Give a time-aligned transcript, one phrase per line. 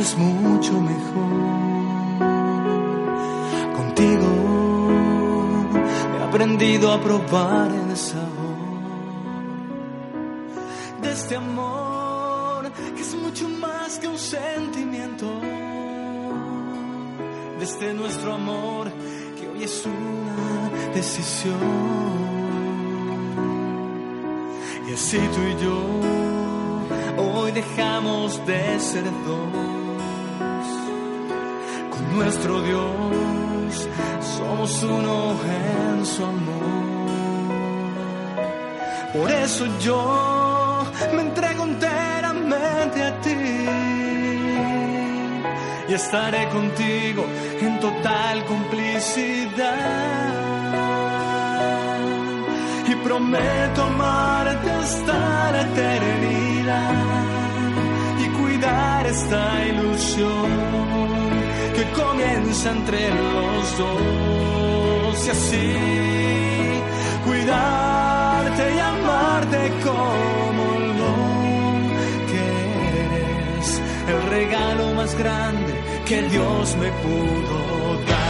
[0.00, 1.32] es mucho mejor.
[3.76, 4.30] Contigo
[6.14, 8.48] he aprendido a probar el sabor
[11.02, 15.26] de este amor que es mucho más que un sentimiento.
[17.58, 18.90] De este nuestro amor
[19.36, 21.88] que hoy es una decisión.
[24.88, 26.18] Y así tú y yo
[27.18, 29.67] hoy dejamos de ser dos.
[32.14, 33.88] Nuestro Dios
[34.36, 37.08] somos uno en su amor.
[39.12, 40.84] Por eso yo
[41.14, 43.36] me entrego enteramente a ti
[45.88, 47.24] y estaré contigo
[47.60, 49.68] en total complicidad.
[52.86, 57.28] Y prometo amarte hasta la eternidad
[59.08, 61.17] esta ilusión
[61.78, 65.72] que comienza entre los dos y así
[67.24, 70.64] cuidarte y amarte como
[71.00, 71.14] lo
[72.30, 72.44] que
[73.04, 75.72] eres, el regalo más grande
[76.04, 78.27] que Dios me pudo dar.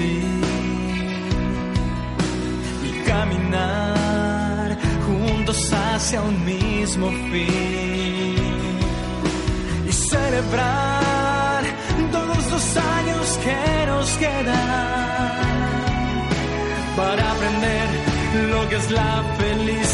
[0.00, 0.22] Y
[3.04, 8.36] caminar juntos hacia un mismo fin.
[9.88, 11.64] Y celebrar
[12.12, 15.38] todos los años que nos quedan
[16.96, 17.88] para aprender
[18.52, 19.88] lo que es la felicidad.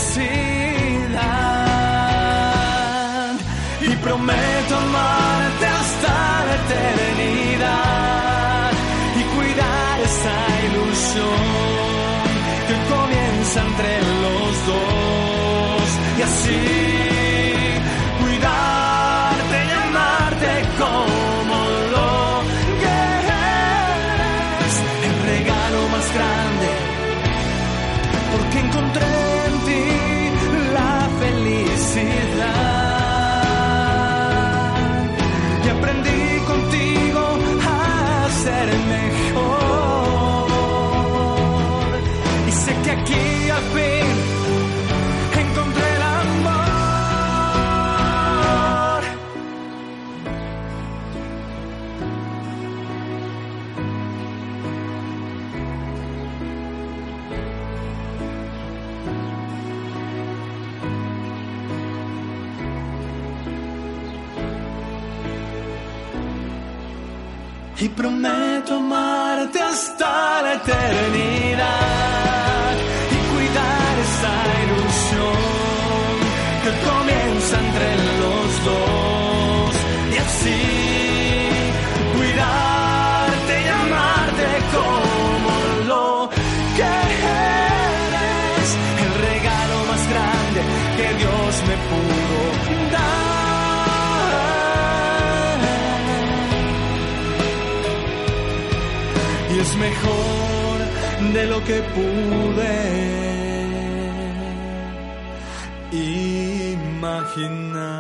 [3.81, 7.94] Y prometo amarte hasta la eternidad
[10.25, 11.45] esa ilusión
[12.69, 15.89] que comienza entre los dos.
[16.19, 16.94] Y así
[67.85, 71.65] y prometo amarte hasta la eternidad
[73.11, 74.35] y cuidar esa
[74.65, 75.37] ilusión
[76.63, 77.89] que comienza entre
[78.21, 79.04] los dos
[99.77, 103.15] mejor de lo que pude
[106.93, 107.95] imaginar.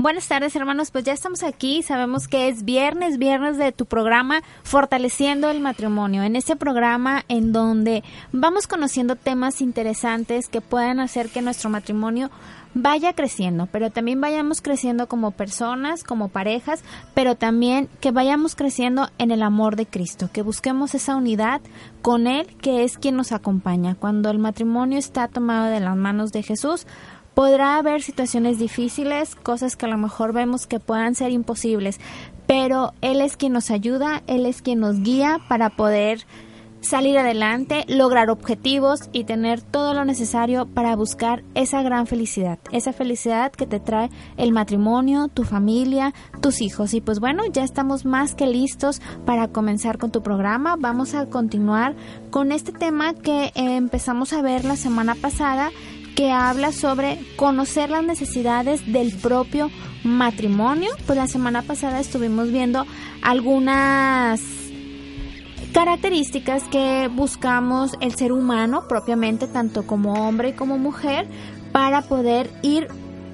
[0.00, 4.44] Buenas tardes hermanos, pues ya estamos aquí, sabemos que es viernes, viernes de tu programa
[4.62, 11.30] Fortaleciendo el Matrimonio, en este programa en donde vamos conociendo temas interesantes que pueden hacer
[11.30, 12.30] que nuestro matrimonio
[12.74, 16.82] vaya creciendo, pero también vayamos creciendo como personas, como parejas,
[17.14, 21.60] pero también que vayamos creciendo en el amor de Cristo, que busquemos esa unidad
[22.02, 23.94] con Él, que es quien nos acompaña.
[23.94, 26.86] Cuando el matrimonio está tomado de las manos de Jesús,
[27.38, 32.00] Podrá haber situaciones difíciles, cosas que a lo mejor vemos que puedan ser imposibles,
[32.48, 36.26] pero Él es quien nos ayuda, Él es quien nos guía para poder
[36.80, 42.92] salir adelante, lograr objetivos y tener todo lo necesario para buscar esa gran felicidad, esa
[42.92, 46.94] felicidad que te trae el matrimonio, tu familia, tus hijos.
[46.94, 50.76] Y pues bueno, ya estamos más que listos para comenzar con tu programa.
[50.78, 51.94] Vamos a continuar
[52.30, 55.70] con este tema que empezamos a ver la semana pasada
[56.14, 59.70] que habla sobre conocer las necesidades del propio
[60.02, 60.90] matrimonio.
[61.06, 62.84] Pues la semana pasada estuvimos viendo
[63.22, 64.57] algunas
[65.72, 71.26] características que buscamos el ser humano propiamente, tanto como hombre como mujer,
[71.72, 72.88] para poder ir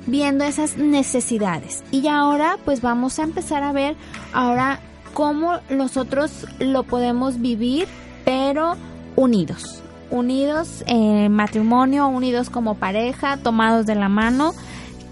[0.07, 1.83] viendo esas necesidades.
[1.91, 3.97] Y ahora pues vamos a empezar a ver
[4.33, 4.81] ahora
[5.13, 7.87] cómo nosotros lo podemos vivir,
[8.25, 8.77] pero
[9.17, 9.83] unidos.
[10.11, 14.53] Unidos en matrimonio, unidos como pareja, tomados de la mano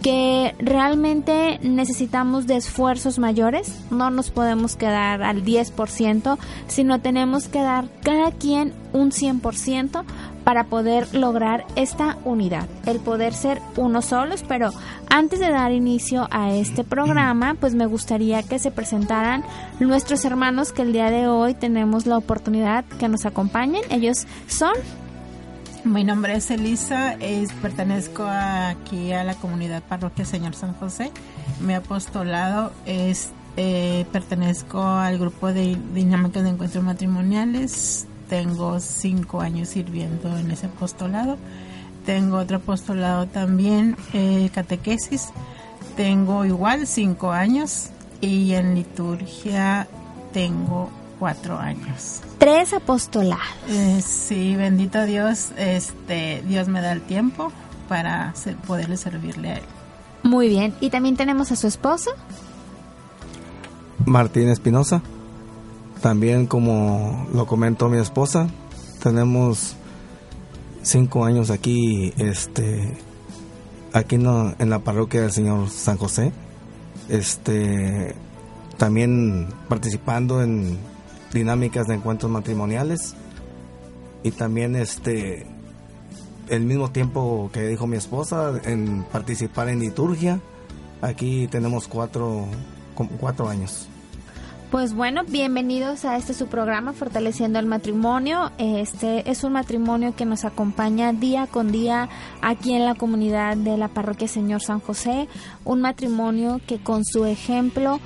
[0.03, 7.61] que realmente necesitamos de esfuerzos mayores, no nos podemos quedar al 10%, sino tenemos que
[7.61, 10.05] dar cada quien un 100%
[10.43, 14.71] para poder lograr esta unidad, el poder ser uno solos, pero
[15.09, 19.45] antes de dar inicio a este programa, pues me gustaría que se presentaran
[19.79, 23.83] nuestros hermanos que el día de hoy tenemos la oportunidad que nos acompañen.
[23.91, 24.73] Ellos son
[25.85, 27.17] mi nombre es Elisa,
[27.61, 31.11] pertenezco aquí a la comunidad parroquia Señor San José.
[31.61, 38.07] Mi apostolado es, eh, pertenezco al grupo de dinámicas de encuentros matrimoniales.
[38.29, 41.37] Tengo cinco años sirviendo en ese apostolado.
[42.07, 45.29] Tengo otro apostolado también, eh, catequesis.
[45.97, 47.91] Tengo igual cinco años
[48.21, 49.89] y en liturgia
[50.33, 50.91] tengo
[51.23, 52.21] cuatro años.
[52.39, 53.47] Tres apostolados.
[53.69, 57.53] Eh, sí, bendito Dios, este, Dios me da el tiempo
[57.89, 58.35] para
[58.67, 59.63] poderle servirle a él.
[60.25, 62.11] Muy bien, y también tenemos a su esposo.
[64.05, 65.01] Martín Espinosa.
[66.01, 68.49] También como lo comentó mi esposa,
[69.01, 69.77] tenemos
[70.83, 72.99] cinco años aquí, este,
[73.93, 76.33] aquí no, en la parroquia del Señor San José.
[77.09, 78.17] Este,
[78.77, 80.91] también participando en
[81.33, 83.15] dinámicas de encuentros matrimoniales
[84.23, 85.47] y también este
[86.49, 90.41] el mismo tiempo que dijo mi esposa en participar en liturgia
[91.01, 92.47] aquí tenemos cuatro
[93.19, 93.89] cuatro años
[94.73, 98.53] pues bueno, bienvenidos a este su programa Fortaleciendo el Matrimonio.
[98.57, 102.09] Este es un matrimonio que nos acompaña día con día
[102.41, 105.29] aquí en la comunidad de la Parroquia Señor San José.
[105.67, 108.01] Un matrimonio que con su ejemplo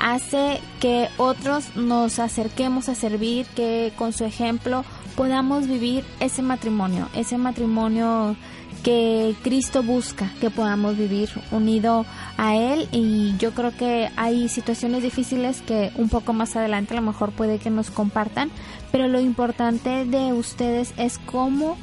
[0.00, 4.84] hace que otros nos acerquemos a servir, que con su ejemplo
[5.16, 8.36] podamos vivir ese matrimonio, ese matrimonio
[8.82, 12.06] que Cristo busca que podamos vivir unido
[12.36, 12.88] a Él.
[12.92, 17.32] Y yo creo que hay situaciones difíciles que un poco más adelante a lo mejor
[17.32, 18.50] puede que nos compartan,
[18.92, 21.76] pero lo importante de ustedes es cómo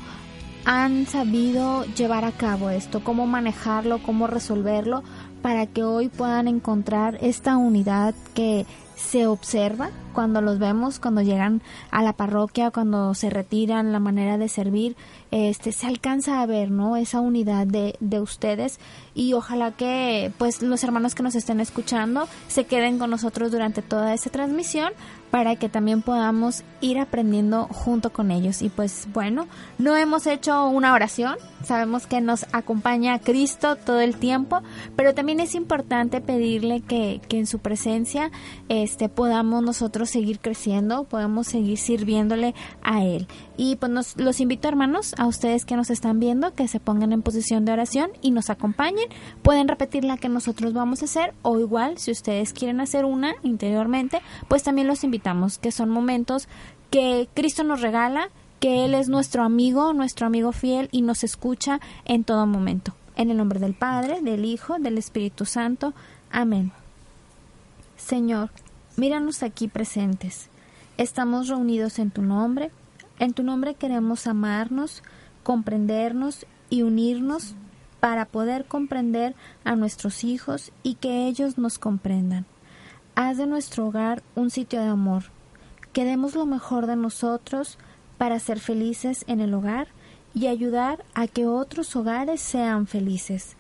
[0.66, 5.04] han sabido llevar a cabo esto, cómo manejarlo, cómo resolverlo,
[5.46, 8.66] para que hoy puedan encontrar esta unidad que
[8.96, 11.62] se observa cuando los vemos, cuando llegan
[11.92, 14.96] a la parroquia, cuando se retiran, la manera de servir,
[15.32, 16.98] este se alcanza a ver, ¿no?
[16.98, 18.80] Esa unidad de, de ustedes
[19.14, 23.82] y ojalá que pues los hermanos que nos estén escuchando se queden con nosotros durante
[23.82, 24.92] toda esta transmisión
[25.36, 28.62] para que también podamos ir aprendiendo junto con ellos.
[28.62, 34.16] Y pues bueno, no hemos hecho una oración, sabemos que nos acompaña Cristo todo el
[34.16, 34.62] tiempo,
[34.96, 38.32] pero también es importante pedirle que, que en su presencia
[38.70, 43.28] este, podamos nosotros seguir creciendo, podamos seguir sirviéndole a Él.
[43.58, 47.12] Y pues nos, los invito hermanos, a ustedes que nos están viendo, que se pongan
[47.12, 49.10] en posición de oración y nos acompañen.
[49.42, 53.36] Pueden repetir la que nosotros vamos a hacer o igual, si ustedes quieren hacer una
[53.44, 55.26] interiormente, pues también los invito
[55.62, 56.48] que son momentos
[56.92, 58.30] que Cristo nos regala,
[58.60, 62.94] que Él es nuestro amigo, nuestro amigo fiel y nos escucha en todo momento.
[63.16, 65.94] En el nombre del Padre, del Hijo, del Espíritu Santo.
[66.32, 66.72] Amén.
[67.98, 68.52] Señor,
[68.98, 70.50] míranos aquí presentes.
[70.98, 72.72] Estamos reunidos en tu nombre.
[73.18, 75.02] En tu nombre queremos amarnos,
[75.46, 77.54] comprendernos y unirnos
[78.00, 82.46] para poder comprender a nuestros hijos y que ellos nos comprendan.
[83.14, 85.26] Haz de nuestro hogar un sitio de amor.
[85.94, 87.78] Que demos lo mejor de nosotros
[88.18, 89.88] para ser felices en el hogar
[90.34, 93.56] y ayudar a que otros hogares sean felices.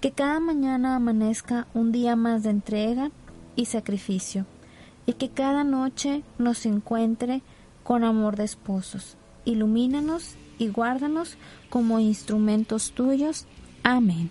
[0.00, 3.12] Que cada mañana amanezca un día más de entrega
[3.54, 4.44] y sacrificio.
[5.06, 7.42] Y que cada noche nos encuentre
[7.84, 9.16] con amor de esposos.
[9.44, 11.36] Ilumínanos y guárdanos
[11.70, 13.46] como instrumentos tuyos.
[13.82, 14.30] Amén.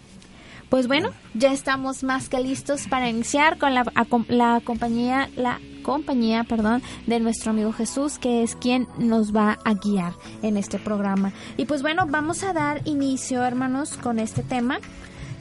[0.69, 3.85] Pues bueno, ya estamos más que listos para iniciar con la,
[4.27, 9.75] la compañía, la compañía, perdón, de nuestro amigo Jesús, que es quien nos va a
[9.75, 11.31] guiar en este programa.
[11.55, 14.79] Y pues bueno, vamos a dar inicio, hermanos, con este tema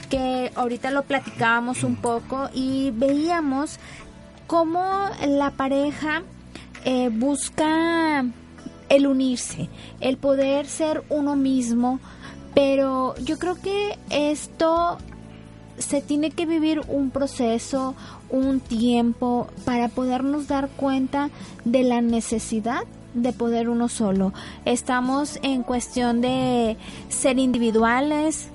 [0.08, 3.80] que ahorita lo platicábamos un poco y veíamos
[4.46, 6.22] cómo la pareja
[6.84, 8.24] eh, busca
[8.88, 9.68] el unirse,
[10.00, 12.00] el poder ser uno mismo
[12.56, 14.96] Pero yo creo que esto
[15.76, 17.94] se tiene que vivir un proceso,
[18.30, 21.28] un tiempo para podernos dar cuenta
[21.66, 24.32] de la necesidad de poder uno solo.
[24.64, 26.78] Estamos en cuestión de
[27.10, 28.48] ser individuales,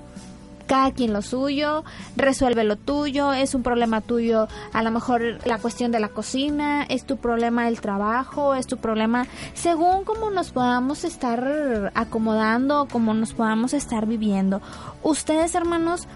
[0.66, 1.84] cada quien lo suyo,
[2.16, 6.84] resuelve lo tuyo, es un problema tuyo, a lo mejor la cuestión de la cocina,
[6.84, 13.14] es tu problema el trabajo, es tu problema, según cómo nos podamos estar acomodando, cómo
[13.14, 14.60] nos podamos estar viviendo.
[15.02, 16.06] Ustedes, hermanos,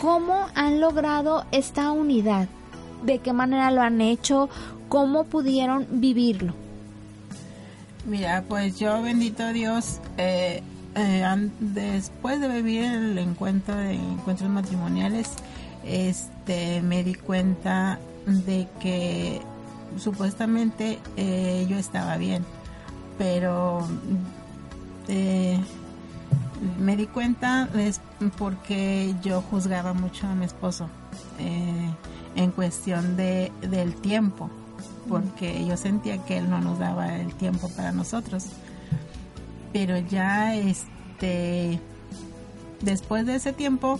[0.00, 2.48] ¿cómo han logrado esta unidad?
[3.02, 4.48] ¿De qué manera lo han hecho?
[4.88, 6.54] ¿Cómo pudieron vivirlo?
[8.06, 10.62] Mira, pues yo, bendito Dios, eh,
[10.94, 15.30] eh, después de vivir el encuentro de encuentros matrimoniales,
[15.84, 19.40] este, me di cuenta de que
[19.98, 22.44] supuestamente eh, yo estaba bien,
[23.18, 23.86] pero
[26.78, 28.00] me di cuenta es
[28.38, 30.88] porque yo juzgaba mucho a mi esposo
[32.36, 34.50] en cuestión de del tiempo
[35.08, 38.46] porque yo sentía que él no nos daba el tiempo para nosotros.
[39.74, 41.80] Pero ya este
[42.80, 43.98] después de ese tiempo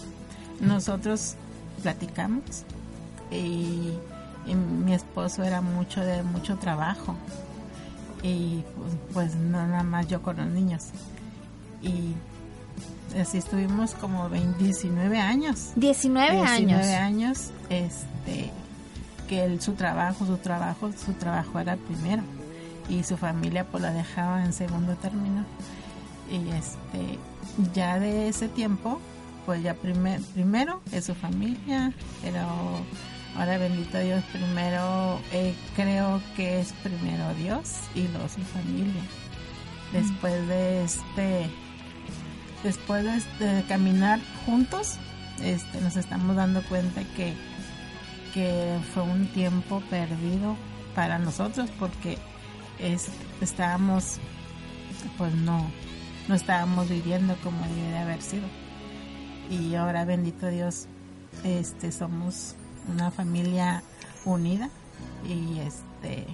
[0.61, 1.35] nosotros
[1.83, 2.63] platicamos
[3.31, 3.93] y,
[4.47, 7.17] mi esposo era mucho de mucho trabajo.
[8.23, 10.91] Y pues, pues nada más yo con los niños.
[11.83, 12.15] Y
[13.19, 15.73] así estuvimos como 19 años.
[15.75, 16.69] 19 años.
[16.69, 18.53] 19 años este
[19.29, 22.23] que su trabajo, su trabajo, su trabajo era primero
[22.89, 25.45] y su familia pues la dejaba en segundo término.
[26.31, 27.19] Y este
[27.73, 29.01] ya de ese tiempo
[29.47, 32.41] pues ya primer, primero es su familia pero
[33.37, 39.03] ahora bendito Dios primero eh, creo que es primero Dios y luego su familia.
[39.93, 41.51] Después de este
[42.63, 43.05] después
[43.39, 44.97] de, de caminar juntos
[45.43, 47.35] este nos estamos dando cuenta que
[48.33, 50.57] que fue un tiempo perdido
[50.95, 52.19] para nosotros porque
[53.41, 54.19] estábamos,
[55.17, 55.71] pues no,
[56.29, 58.47] no estábamos viviendo como debe de haber sido.
[59.51, 60.87] Y ahora, bendito Dios,
[61.45, 62.55] este, somos
[62.89, 63.83] una familia
[64.25, 64.71] unida
[65.27, 66.27] y este,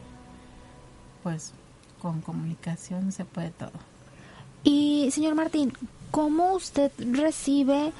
[1.23, 1.52] pues
[2.00, 3.73] con comunicación se puede todo.
[4.62, 5.73] Y señor Martín,
[6.11, 7.92] ¿cómo usted recibe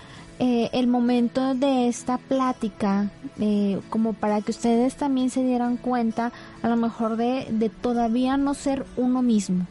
[0.43, 6.33] eh, el momento de esta plática, eh, como para que ustedes también se dieran cuenta
[6.63, 9.67] a lo mejor de, de todavía no ser uno mismo.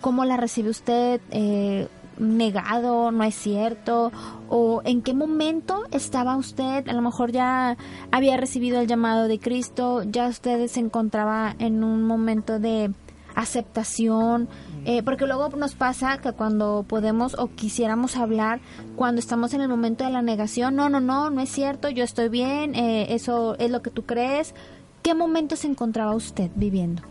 [0.00, 1.20] ¿Cómo la recibe usted?
[1.30, 1.86] Eh,
[2.18, 4.10] negado, no es cierto,
[4.48, 7.76] o en qué momento estaba usted, a lo mejor ya
[8.10, 12.90] había recibido el llamado de Cristo, ya usted se encontraba en un momento de
[13.36, 14.48] aceptación,
[14.84, 18.60] eh, porque luego nos pasa que cuando podemos o quisiéramos hablar,
[18.96, 22.04] cuando estamos en el momento de la negación, no, no, no, no es cierto, yo
[22.04, 24.54] estoy bien, eh, eso es lo que tú crees.
[25.02, 27.02] ¿Qué momento se encontraba usted viviendo?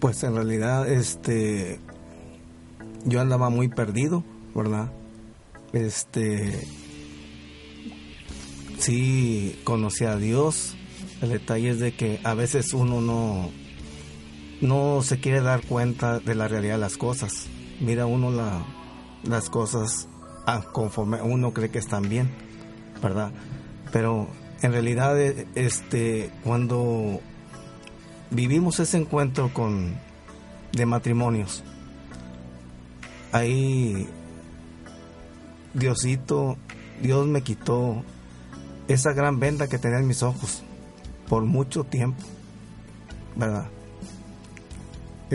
[0.00, 1.80] Pues en realidad, este,
[3.04, 4.22] yo andaba muy perdido,
[4.54, 4.90] ¿verdad?
[5.72, 6.66] Este,
[8.78, 10.74] sí conocí a Dios.
[11.22, 13.50] El detalle es de que a veces uno no,
[14.60, 17.46] no se quiere dar cuenta de la realidad de las cosas.
[17.80, 18.64] Mira uno la,
[19.22, 20.08] las cosas
[20.46, 22.30] ah, conforme uno cree que están bien,
[23.02, 23.32] ¿verdad?
[23.92, 24.28] Pero
[24.62, 27.20] en realidad eh, este cuando
[28.30, 29.94] vivimos ese encuentro con
[30.72, 31.62] de matrimonios
[33.30, 34.08] ahí
[35.74, 36.56] Diosito
[37.02, 38.02] Dios me quitó
[38.88, 40.62] esa gran venda que tenía en mis ojos
[41.28, 42.24] por mucho tiempo
[43.36, 43.66] verdad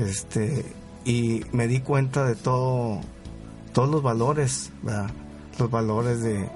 [0.07, 0.65] este
[1.05, 3.01] y me di cuenta de todo
[3.73, 4.71] todos los valores
[5.57, 6.49] los valores de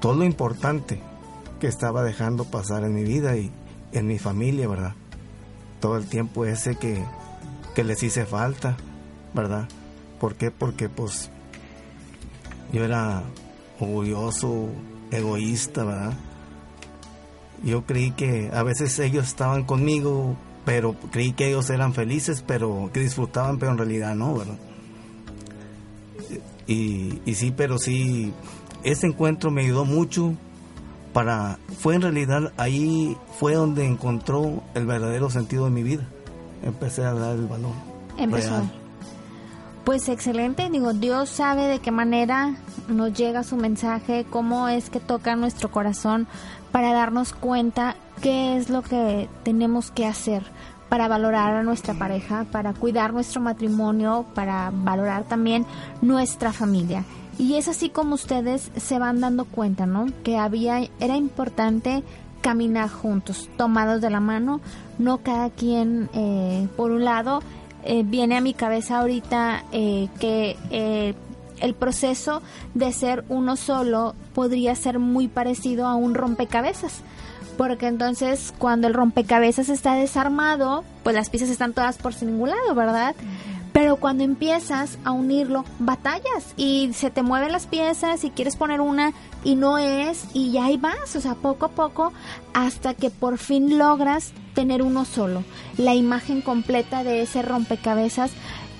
[0.00, 1.00] todo lo importante
[1.60, 3.50] que estaba dejando pasar en mi vida y
[3.92, 4.94] en mi familia verdad
[5.80, 7.02] todo el tiempo ese que,
[7.74, 8.76] que les hice falta
[9.34, 9.68] verdad
[10.20, 10.50] ¿por qué?
[10.50, 11.30] porque pues
[12.72, 13.22] yo era
[13.78, 14.68] orgulloso
[15.10, 16.14] egoísta verdad
[17.62, 22.90] yo creí que a veces ellos estaban conmigo pero creí que ellos eran felices, pero
[22.92, 24.58] que disfrutaban, pero en realidad no, ¿verdad?
[26.66, 28.32] Y, y sí, pero sí,
[28.84, 30.34] ese encuentro me ayudó mucho
[31.12, 36.06] para, fue en realidad ahí fue donde encontró el verdadero sentido de mi vida.
[36.62, 37.72] Empecé a dar el valor.
[38.18, 38.62] Empezó.
[39.84, 42.54] Pues excelente, digo, Dios sabe de qué manera
[42.88, 46.26] nos llega su mensaje, cómo es que toca nuestro corazón
[46.70, 50.44] para darnos cuenta qué es lo que tenemos que hacer
[50.90, 55.64] para valorar a nuestra pareja, para cuidar nuestro matrimonio, para valorar también
[56.02, 57.04] nuestra familia.
[57.38, 60.06] Y es así como ustedes se van dando cuenta, ¿no?
[60.24, 62.02] Que había, era importante
[62.42, 64.60] caminar juntos, tomados de la mano,
[64.98, 67.40] no cada quien eh, por un lado.
[67.84, 71.14] Eh, viene a mi cabeza ahorita eh, que
[71.60, 72.42] el proceso
[72.74, 77.00] de ser uno solo podría ser muy parecido a un rompecabezas.
[77.56, 82.50] Porque entonces cuando el rompecabezas está desarmado, pues las piezas están todas por sin ningún
[82.50, 83.14] lado, ¿verdad?
[83.72, 88.80] Pero cuando empiezas a unirlo, batallas y se te mueven las piezas y quieres poner
[88.80, 89.12] una
[89.44, 92.12] y no es y ya ahí vas, o sea, poco a poco
[92.52, 95.44] hasta que por fin logras tener uno solo,
[95.76, 98.30] la imagen completa de ese rompecabezas.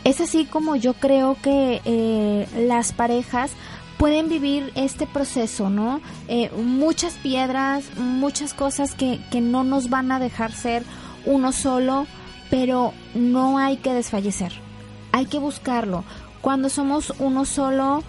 [0.05, 3.53] Es así como yo creo que eh, las parejas
[3.99, 6.01] pueden vivir este proceso, ¿no?
[6.29, 10.83] Eh, muchas piedras, muchas cosas que, que no nos van a dejar ser
[11.27, 12.07] uno solo,
[12.51, 14.53] pero no hay que desfallecer
[15.13, 16.05] hay que buscarlo.
[16.41, 18.03] Cuando somos uno solo,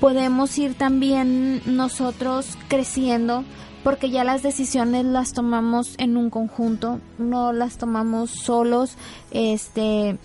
[0.00, 3.44] podemos ir también nosotros creciendo
[3.84, 8.96] porque ya las decisiones las tomamos en un conjunto, no las tomamos solos.
[9.30, 10.18] Este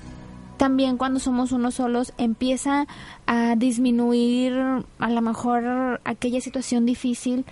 [0.57, 2.87] también cuando somos uno solos empieza
[3.25, 4.53] a disminuir
[4.99, 7.45] a lo mejor aquella situación difícil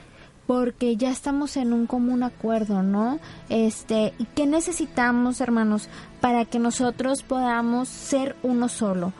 [0.47, 3.19] porque ya estamos en un común acuerdo, ¿no?
[3.49, 5.87] Este, ¿y qué necesitamos, hermanos,
[6.19, 9.13] para que nosotros podamos ser uno solo?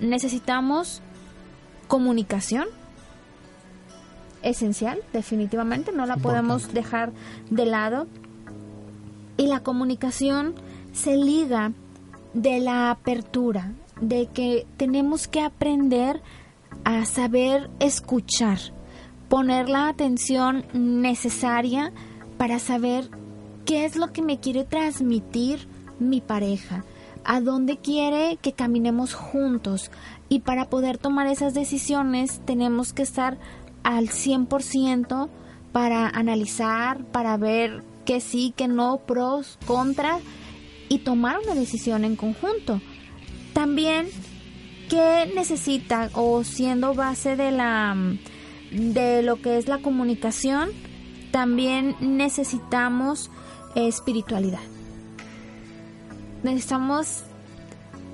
[0.00, 1.02] Necesitamos
[1.88, 2.66] comunicación,
[4.48, 7.12] esencial, definitivamente, no la podemos dejar
[7.50, 8.06] de lado.
[9.36, 10.54] Y la comunicación
[10.92, 11.72] se liga
[12.32, 16.22] de la apertura, de que tenemos que aprender
[16.84, 18.58] a saber escuchar
[19.28, 21.92] poner la atención necesaria
[22.38, 23.08] para saber
[23.64, 26.84] qué es lo que me quiere transmitir mi pareja,
[27.24, 29.90] a dónde quiere que caminemos juntos
[30.28, 33.38] y para poder tomar esas decisiones tenemos que estar
[33.86, 35.28] al 100%
[35.72, 40.20] para analizar, para ver qué sí, qué no, pros, contras
[40.88, 42.80] y tomar una decisión en conjunto.
[43.52, 44.08] También,
[44.90, 47.96] ¿qué necesita o siendo base de la
[48.70, 50.70] de lo que es la comunicación,
[51.30, 53.30] también necesitamos
[53.74, 54.60] espiritualidad.
[56.42, 57.22] Necesitamos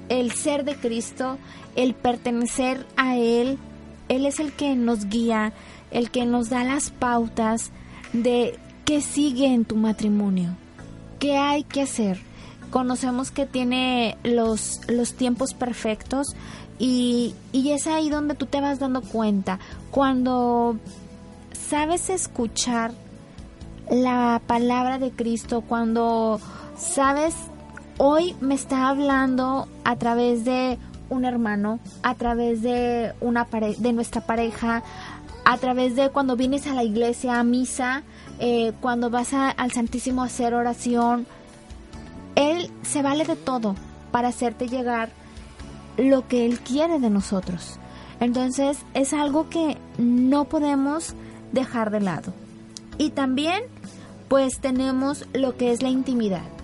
[0.09, 1.39] el ser de Cristo,
[1.77, 3.59] el pertenecer a Él.
[4.12, 5.53] Él es el que nos guía,
[5.90, 7.70] el que nos da las pautas
[8.12, 10.51] de qué sigue en tu matrimonio,
[11.18, 12.20] qué hay que hacer.
[12.70, 16.35] Conocemos que tiene los, los tiempos perfectos,
[16.85, 19.61] y, es ahí donde tú te vas dando cuenta.
[19.92, 20.77] Cuando
[21.53, 22.90] sabes escuchar
[23.88, 26.40] la palabra de Cristo, cuando
[26.77, 27.35] sabes,
[27.98, 30.77] hoy me está hablando a través de
[31.12, 33.46] un hermano, a través de, una
[33.79, 34.83] de nuestra pareja,
[35.44, 38.03] a través de cuando vienes a la iglesia, a misa,
[38.38, 41.27] eh, cuando vas al Santísimo a hacer oración.
[42.35, 43.75] Él se vale de todo
[44.11, 45.11] para hacerte llegar
[45.96, 47.79] lo que Él quiere de nosotros.
[48.20, 51.14] Entonces es algo que no podemos
[51.53, 52.33] dejar de lado.
[52.98, 53.64] Y también
[54.29, 56.62] pues tenemos lo que es la intimidad.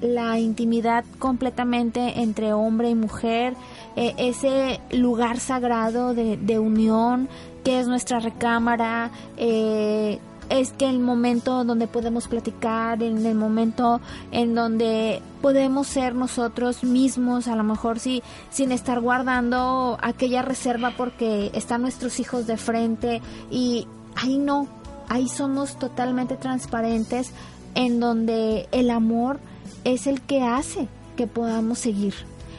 [0.00, 3.54] La intimidad completamente entre hombre y mujer,
[3.96, 7.28] eh, ese lugar sagrado de, de, unión
[7.64, 14.00] que es nuestra recámara, eh, es que el momento donde podemos platicar, en el momento
[14.30, 20.92] en donde podemos ser nosotros mismos, a lo mejor sí, sin estar guardando aquella reserva
[20.96, 24.68] porque están nuestros hijos de frente y ahí no,
[25.08, 27.32] ahí somos totalmente transparentes
[27.74, 29.38] en donde el amor
[29.86, 32.14] es el que hace que podamos seguir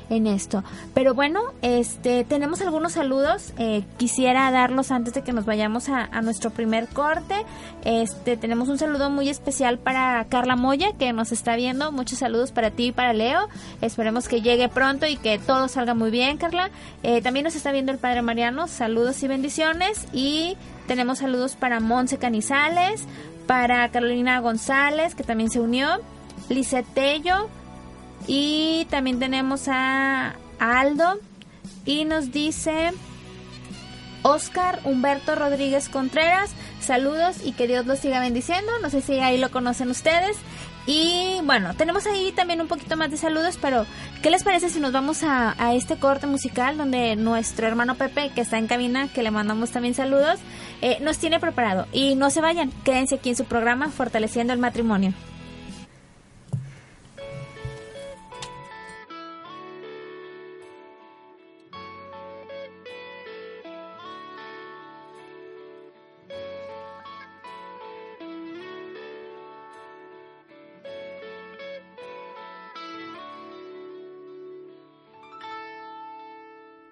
[0.10, 0.63] en esto.
[0.94, 3.54] Pero bueno, este tenemos algunos saludos.
[3.58, 7.36] Eh, quisiera darlos antes de que nos vayamos a, nuestro primer corte.
[7.84, 11.92] Este tenemos un saludo muy especial para Carla Moya que nos está viendo.
[11.92, 13.50] Muchos saludos para ti y para Leo.
[13.82, 16.70] Esperemos que llegue pronto y que todo salga muy bien, Carla.
[17.04, 18.70] Eh, también nos está viendo el Padre Mariano.
[18.70, 20.08] Saludos y bendiciones.
[20.13, 20.56] Y
[20.88, 23.04] tenemos saludos para Monse Canizales,
[23.48, 26.00] para Carolina González que también se unió.
[26.50, 27.50] Licetello,
[28.26, 31.20] y también tenemos a Aldo
[31.86, 32.92] y nos dice
[34.24, 38.72] Oscar Humberto Rodríguez Contreras, saludos y que Dios los siga bendiciendo.
[38.82, 40.38] No sé si ahí lo conocen ustedes.
[40.86, 43.86] Y bueno, tenemos ahí también un poquito más de saludos, pero
[44.22, 48.40] ¿qué les parece si nos vamos a, este corte musical donde nuestro hermano Pepe, que
[48.40, 50.40] está en cabina, que le mandamos también saludos,
[50.82, 51.88] eh, nos tiene preparado?
[51.92, 55.14] Y no se vayan, quédense aquí en su programa Fortaleciendo el Matrimonio.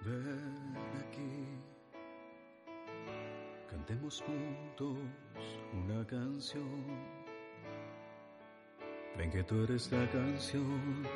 [0.05, 1.47] Ven aquí,
[3.67, 4.99] cantemos juntos
[5.73, 6.85] una canción.
[9.17, 11.07] Ven que tú eres la canción,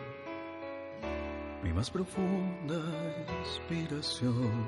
[1.62, 2.82] mi más profunda
[3.42, 4.66] inspiración.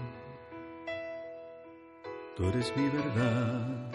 [2.38, 3.92] Tú eres mi verdad,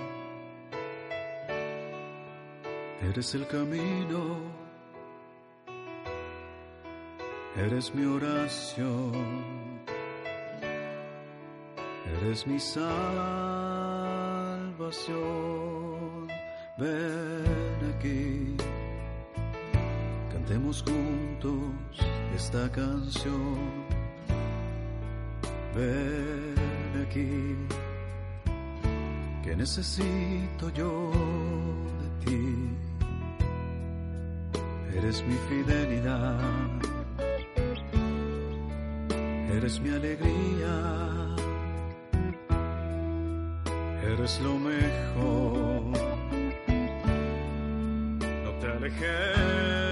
[3.01, 4.41] eres el camino,
[7.57, 9.76] eres mi oración.
[12.27, 13.07] Eres mi salvación.
[16.77, 18.57] Ven aquí,
[20.33, 22.01] cantemos juntos
[22.35, 23.87] esta canción.
[25.77, 27.55] Ven aquí,
[29.45, 31.13] que necesito yo
[32.01, 32.43] de ti.
[34.97, 36.41] Eres mi fidelidad,
[39.49, 41.26] eres mi alegría
[44.19, 45.83] eres lo mejor.
[48.45, 49.86] No te alejes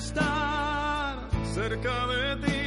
[0.00, 2.64] estar cerca de ti.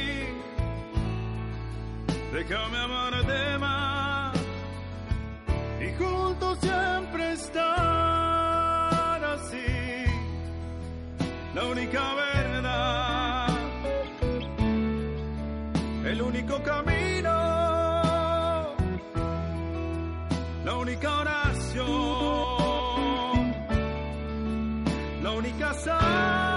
[2.32, 4.36] Déjame amarte más
[5.84, 7.64] y juntos siempre estar
[9.34, 10.04] así.
[11.54, 13.48] La única verdad,
[16.04, 17.34] el único camino,
[20.64, 21.84] la única oración,
[25.22, 26.53] la única salvación.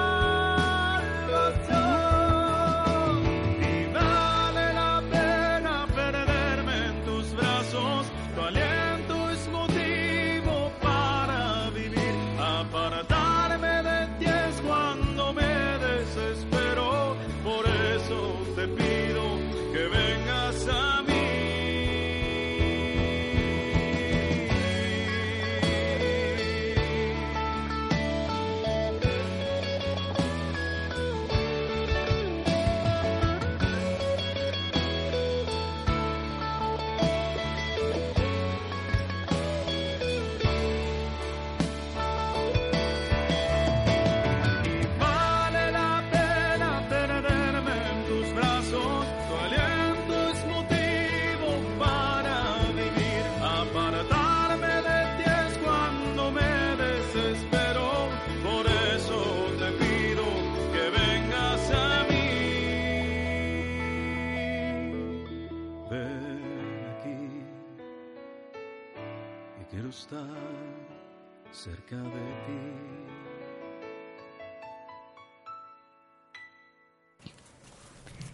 [69.87, 70.27] Quiero estar
[71.51, 72.11] cerca de
[72.45, 73.16] ti.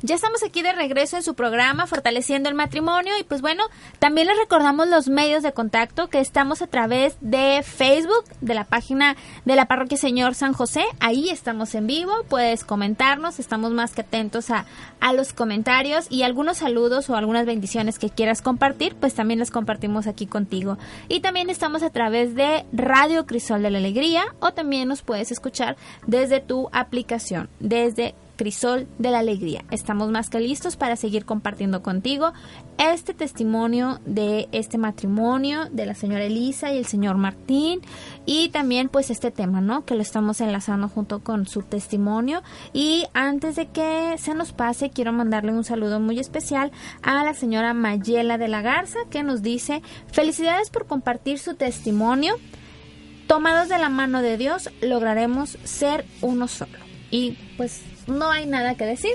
[0.05, 3.63] Ya estamos aquí de regreso en su programa Fortaleciendo el Matrimonio y pues bueno,
[3.99, 8.65] también les recordamos los medios de contacto que estamos a través de Facebook, de la
[8.65, 13.93] página de la Parroquia Señor San José, ahí estamos en vivo, puedes comentarnos, estamos más
[13.93, 14.65] que atentos a,
[14.99, 19.51] a los comentarios y algunos saludos o algunas bendiciones que quieras compartir, pues también las
[19.51, 20.77] compartimos aquí contigo.
[21.07, 25.31] Y también estamos a través de Radio Crisol de la Alegría o también nos puedes
[25.31, 29.63] escuchar desde tu aplicación, desde Crisol de la Alegría.
[29.71, 32.33] Estamos más que listos para seguir compartiendo contigo
[32.77, 37.81] este testimonio de este matrimonio de la señora Elisa y el señor Martín
[38.25, 39.85] y también pues este tema, ¿no?
[39.85, 42.41] Que lo estamos enlazando junto con su testimonio
[42.73, 47.33] y antes de que se nos pase quiero mandarle un saludo muy especial a la
[47.33, 52.35] señora Mayela de la Garza que nos dice felicidades por compartir su testimonio.
[53.27, 56.77] Tomados de la mano de Dios lograremos ser uno solo.
[57.09, 59.13] Y pues no hay nada que decir.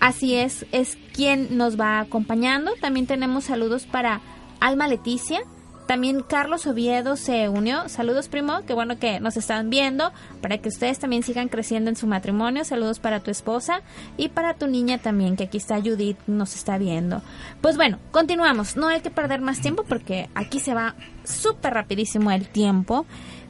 [0.00, 2.72] Así es, es quien nos va acompañando.
[2.80, 4.20] También tenemos saludos para
[4.60, 5.40] Alma Leticia.
[5.86, 7.88] También Carlos Oviedo se unió.
[7.88, 8.60] Saludos, primo.
[8.66, 10.12] Qué bueno que nos están viendo.
[10.40, 12.64] Para que ustedes también sigan creciendo en su matrimonio.
[12.64, 13.82] Saludos para tu esposa
[14.16, 17.22] y para tu niña también, que aquí está Judith, nos está viendo.
[17.60, 18.76] Pues bueno, continuamos.
[18.76, 20.94] No hay que perder más tiempo porque aquí se va
[21.24, 23.04] súper rapidísimo el tiempo.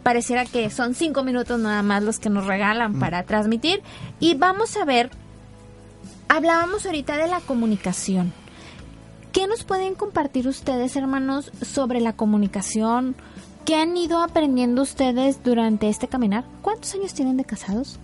[0.05, 3.83] Pareciera que son cinco minutos nada más los que nos regalan para transmitir.
[4.21, 5.11] Y vamos a ver,
[6.29, 8.33] hablábamos ahorita de la comunicación.
[9.33, 13.17] ¿Qué nos pueden compartir ustedes, hermanos, sobre la comunicación?
[13.65, 16.45] ¿Qué han ido aprendiendo ustedes durante este caminar?
[16.63, 17.99] ¿Cuántos años tienen de casados?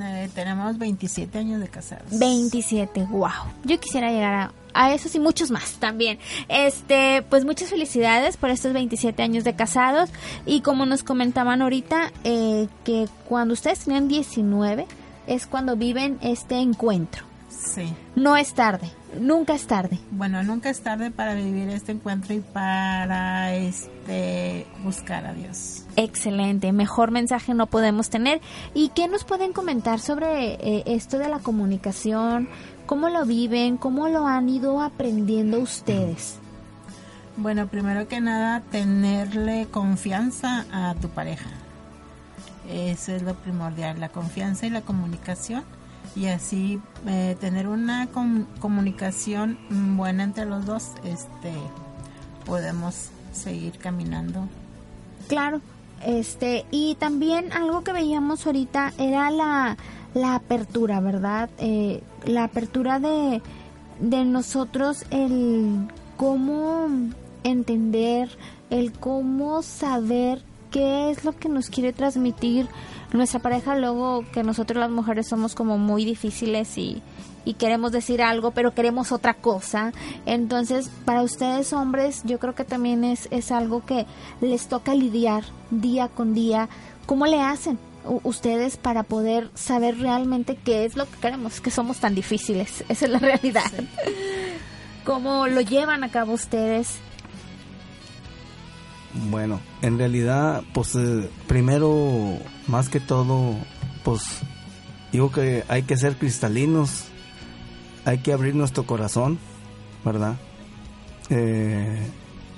[0.00, 2.18] Eh, tenemos 27 años de casados.
[2.18, 3.28] 27, wow.
[3.64, 6.18] Yo quisiera llegar a, esos y muchos más también.
[6.48, 10.10] Este, pues muchas felicidades por estos 27 años de casados.
[10.46, 14.86] Y como nos comentaban ahorita, eh, que cuando ustedes tenían 19
[15.26, 17.31] es cuando viven este encuentro.
[17.52, 17.94] Sí.
[18.16, 19.98] No es tarde, nunca es tarde.
[20.10, 25.84] Bueno, nunca es tarde para vivir este encuentro y para este buscar a Dios.
[25.96, 28.40] Excelente, mejor mensaje no podemos tener.
[28.74, 32.48] ¿Y qué nos pueden comentar sobre eh, esto de la comunicación?
[32.86, 33.76] ¿Cómo lo viven?
[33.76, 36.38] ¿Cómo lo han ido aprendiendo ustedes?
[37.36, 41.48] Bueno, primero que nada, tenerle confianza a tu pareja.
[42.70, 45.64] Eso es lo primordial, la confianza y la comunicación.
[46.14, 49.58] Y así eh, tener una com- comunicación
[49.96, 51.52] buena entre los dos, este,
[52.44, 54.46] podemos seguir caminando.
[55.28, 55.60] Claro,
[56.04, 59.76] este, y también algo que veíamos ahorita era la,
[60.14, 61.48] la apertura, ¿verdad?
[61.58, 63.40] Eh, la apertura de,
[64.00, 66.88] de nosotros, el cómo
[67.44, 68.28] entender,
[68.68, 72.66] el cómo saber qué es lo que nos quiere transmitir
[73.12, 77.02] nuestra pareja, luego que nosotros las mujeres somos como muy difíciles y,
[77.44, 79.92] y queremos decir algo, pero queremos otra cosa.
[80.26, 84.06] Entonces, para ustedes hombres, yo creo que también es, es algo que
[84.40, 86.68] les toca lidiar día con día.
[87.06, 87.78] ¿Cómo le hacen
[88.24, 91.60] ustedes para poder saber realmente qué es lo que queremos?
[91.60, 93.70] Que somos tan difíciles, esa es la realidad.
[95.04, 96.98] ¿Cómo lo llevan a cabo ustedes?
[99.14, 103.56] Bueno, en realidad, pues eh, primero, más que todo,
[104.04, 104.22] pues
[105.12, 107.04] digo que hay que ser cristalinos,
[108.04, 109.38] hay que abrir nuestro corazón,
[110.04, 110.36] ¿verdad?
[111.28, 112.06] Eh,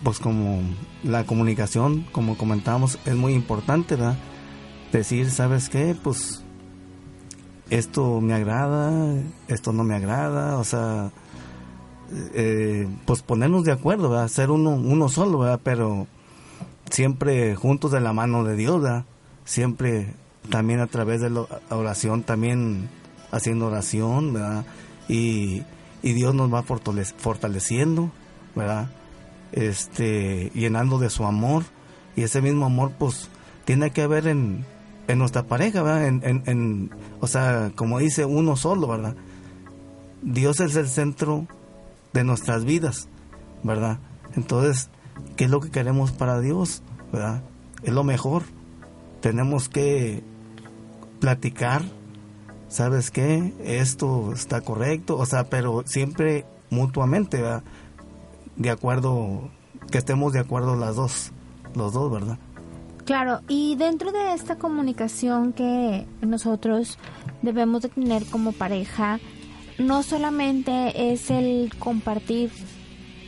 [0.04, 0.60] pues como
[1.02, 4.16] la comunicación, como comentamos, es muy importante, ¿verdad?
[4.92, 5.96] Decir, ¿sabes qué?
[6.00, 6.44] Pues
[7.68, 8.92] esto me agrada,
[9.48, 11.10] esto no me agrada, o sea,
[12.34, 14.28] eh, pues ponernos de acuerdo, ¿verdad?
[14.28, 15.60] Ser uno, uno solo, ¿verdad?
[15.64, 16.06] Pero
[16.94, 19.04] siempre juntos de la mano de Dios, ¿verdad?
[19.44, 20.14] Siempre
[20.48, 22.88] también a través de la oración, también
[23.32, 24.64] haciendo oración, ¿verdad?
[25.08, 25.64] Y,
[26.02, 28.12] y Dios nos va fortalec- fortaleciendo,
[28.54, 28.90] ¿verdad?
[29.50, 31.64] Este, llenando de su amor.
[32.14, 33.28] Y ese mismo amor, pues,
[33.64, 34.64] tiene que haber en,
[35.08, 36.06] en nuestra pareja, ¿verdad?
[36.06, 39.16] En, en, en- o sea, como dice uno solo, ¿verdad?
[40.22, 41.48] Dios es el centro
[42.12, 43.08] de nuestras vidas,
[43.64, 43.98] ¿verdad?
[44.36, 44.90] Entonces,
[45.36, 46.82] ¿qué es lo que queremos para Dios?
[47.82, 48.42] Es lo mejor.
[49.20, 50.22] Tenemos que
[51.20, 51.82] platicar,
[52.68, 53.52] ¿sabes qué?
[53.64, 57.42] Esto está correcto, o sea, pero siempre mutuamente.
[58.56, 59.48] De acuerdo,
[59.90, 61.32] que estemos de acuerdo las dos,
[61.74, 62.38] los dos, ¿verdad?
[63.04, 66.98] Claro, y dentro de esta comunicación que nosotros
[67.42, 69.20] debemos de tener como pareja,
[69.78, 72.50] no solamente es el compartir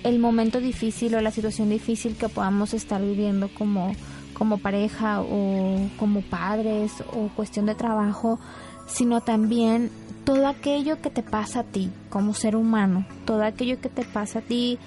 [0.07, 3.93] el momento difícil o la situación difícil que podamos estar viviendo como,
[4.35, 8.39] como pareja o como padres o cuestión de trabajo,
[8.87, 9.91] sino también
[10.25, 14.39] todo aquello que te pasa a ti como ser humano, todo aquello que te pasa
[14.39, 14.79] a ti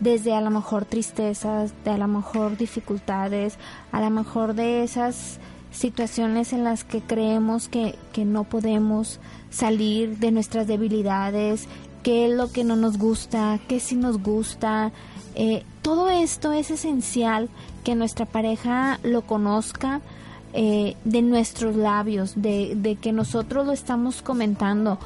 [0.00, 3.58] desde a lo mejor tristezas, de a lo mejor dificultades,
[3.92, 5.38] a lo mejor de esas
[5.70, 11.68] situaciones en las que creemos que, que no podemos salir de nuestras debilidades,
[12.02, 14.92] qué es lo que no nos gusta, qué sí nos gusta.
[15.34, 17.48] Eh, todo esto es esencial
[17.84, 20.00] que nuestra pareja lo conozca
[20.52, 24.98] eh, de nuestros labios, de, de que nosotros lo estamos comentando.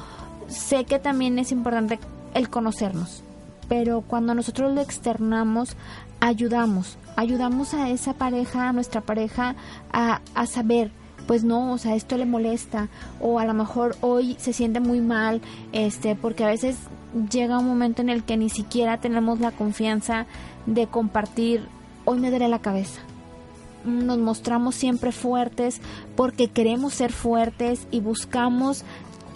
[0.47, 1.99] Sé que también es importante
[2.33, 3.23] el conocernos,
[3.67, 5.75] pero cuando nosotros lo externamos,
[6.19, 9.55] ayudamos, ayudamos a esa pareja, a nuestra pareja,
[9.91, 10.91] a, a saber,
[11.27, 12.87] pues no, o sea, esto le molesta,
[13.21, 15.41] o a lo mejor hoy se siente muy mal,
[15.73, 16.77] este, porque a veces
[17.29, 20.25] llega un momento en el que ni siquiera tenemos la confianza
[20.65, 21.67] de compartir,
[22.05, 23.01] hoy me duele la cabeza.
[23.85, 25.81] Nos mostramos siempre fuertes
[26.15, 28.83] porque queremos ser fuertes y buscamos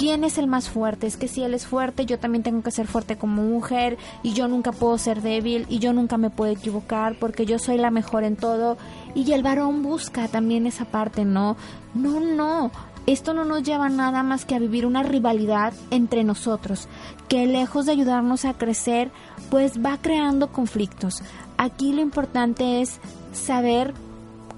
[0.02, 1.06] quién es el más fuerte.
[1.06, 4.34] Es que si él es fuerte, yo también tengo que ser fuerte como mujer y
[4.34, 7.92] yo nunca puedo ser débil y yo nunca me puedo equivocar porque yo soy la
[7.92, 8.80] mejor en todo.
[9.14, 11.56] Y el varón busca también esa parte, ¿no?
[11.94, 12.72] No, no.
[13.06, 16.88] Esto no nos lleva nada más que a vivir una rivalidad entre nosotros,
[17.28, 19.12] que lejos de ayudarnos a crecer,
[19.52, 21.22] pues va creando conflictos.
[21.60, 23.00] Aquí lo importante es
[23.34, 23.94] saber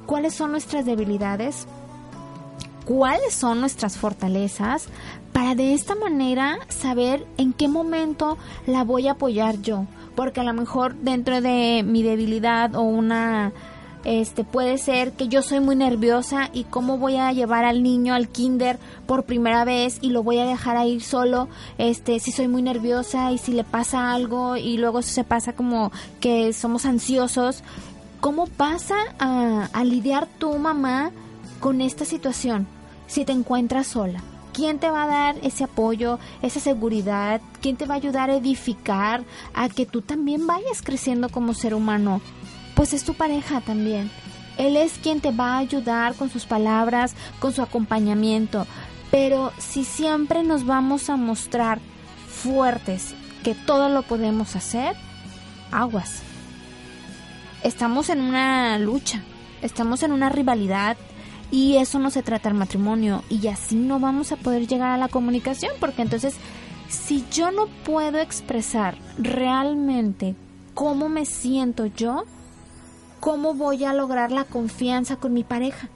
[0.05, 1.67] cuáles son nuestras debilidades,
[2.85, 4.87] cuáles son nuestras fortalezas,
[5.33, 10.43] para de esta manera saber en qué momento la voy a apoyar yo, porque a
[10.43, 13.51] lo mejor dentro de mi debilidad o una
[14.05, 18.13] este puede ser que yo soy muy nerviosa y cómo voy a llevar al niño
[18.13, 22.31] al kinder por primera vez y lo voy a dejar a ir solo, este si
[22.31, 26.85] soy muy nerviosa y si le pasa algo y luego se pasa como que somos
[26.85, 27.63] ansiosos,
[28.19, 31.11] ¿cómo pasa a, a lidiar tu mamá
[31.59, 32.67] con esta situación
[33.07, 34.21] si te encuentras sola?
[34.53, 37.41] ¿Quién te va a dar ese apoyo, esa seguridad?
[37.59, 39.23] ¿Quién te va a ayudar a edificar,
[39.55, 42.21] a que tú también vayas creciendo como ser humano?
[42.75, 44.11] Pues es tu pareja también.
[44.57, 48.67] Él es quien te va a ayudar con sus palabras, con su acompañamiento.
[49.09, 51.79] Pero si siempre nos vamos a mostrar
[52.27, 54.95] fuertes, que todo lo podemos hacer,
[55.71, 56.21] aguas.
[57.63, 59.21] Estamos en una lucha,
[59.61, 60.95] estamos en una rivalidad,
[61.51, 63.23] y eso no se trata el matrimonio.
[63.29, 65.71] Y así no vamos a poder llegar a la comunicación.
[65.79, 66.35] Porque entonces,
[66.89, 70.35] si yo no puedo expresar realmente
[70.73, 72.23] cómo me siento yo,
[73.19, 75.89] ¿cómo voy a lograr la confianza con mi pareja?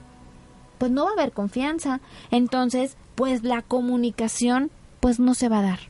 [0.78, 2.00] Pues no va a haber confianza.
[2.30, 5.80] Entonces, pues la comunicación, pues no se va a dar.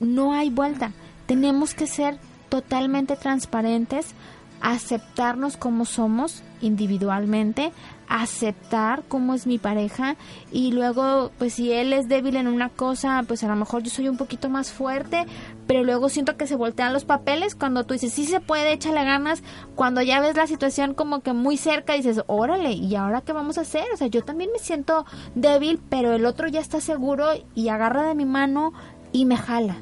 [0.00, 0.92] No hay vuelta.
[1.26, 4.14] Tenemos que ser totalmente transparentes,
[4.60, 7.72] aceptarnos como somos individualmente,
[8.08, 10.16] aceptar cómo es mi pareja
[10.50, 13.90] y luego pues si él es débil en una cosa pues a lo mejor yo
[13.90, 15.26] soy un poquito más fuerte
[15.66, 19.04] pero luego siento que se voltean los papeles cuando tú dices sí se puede échale
[19.04, 19.42] ganas
[19.74, 23.58] cuando ya ves la situación como que muy cerca dices órale y ahora qué vamos
[23.58, 27.26] a hacer o sea yo también me siento débil pero el otro ya está seguro
[27.54, 28.72] y agarra de mi mano
[29.12, 29.76] y me jala.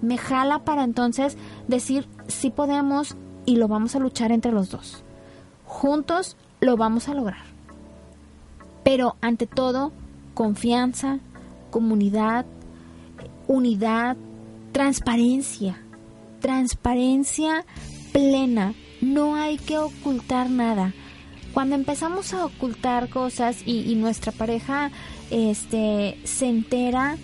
[0.00, 1.36] Me jala para entonces
[1.68, 5.04] decir sí podemos y lo vamos a luchar entre los dos.
[5.64, 7.51] Juntos lo vamos a lograr
[8.82, 9.92] pero ante todo,
[10.34, 11.18] confianza,
[11.70, 12.46] comunidad,
[13.46, 14.16] unidad,
[14.72, 15.78] transparencia.
[16.40, 17.64] Transparencia
[18.12, 18.74] plena.
[19.00, 20.94] No hay que ocultar nada.
[21.52, 24.90] Cuando empezamos a ocultar cosas y, nuestra pareja
[25.30, 27.16] este, se entera,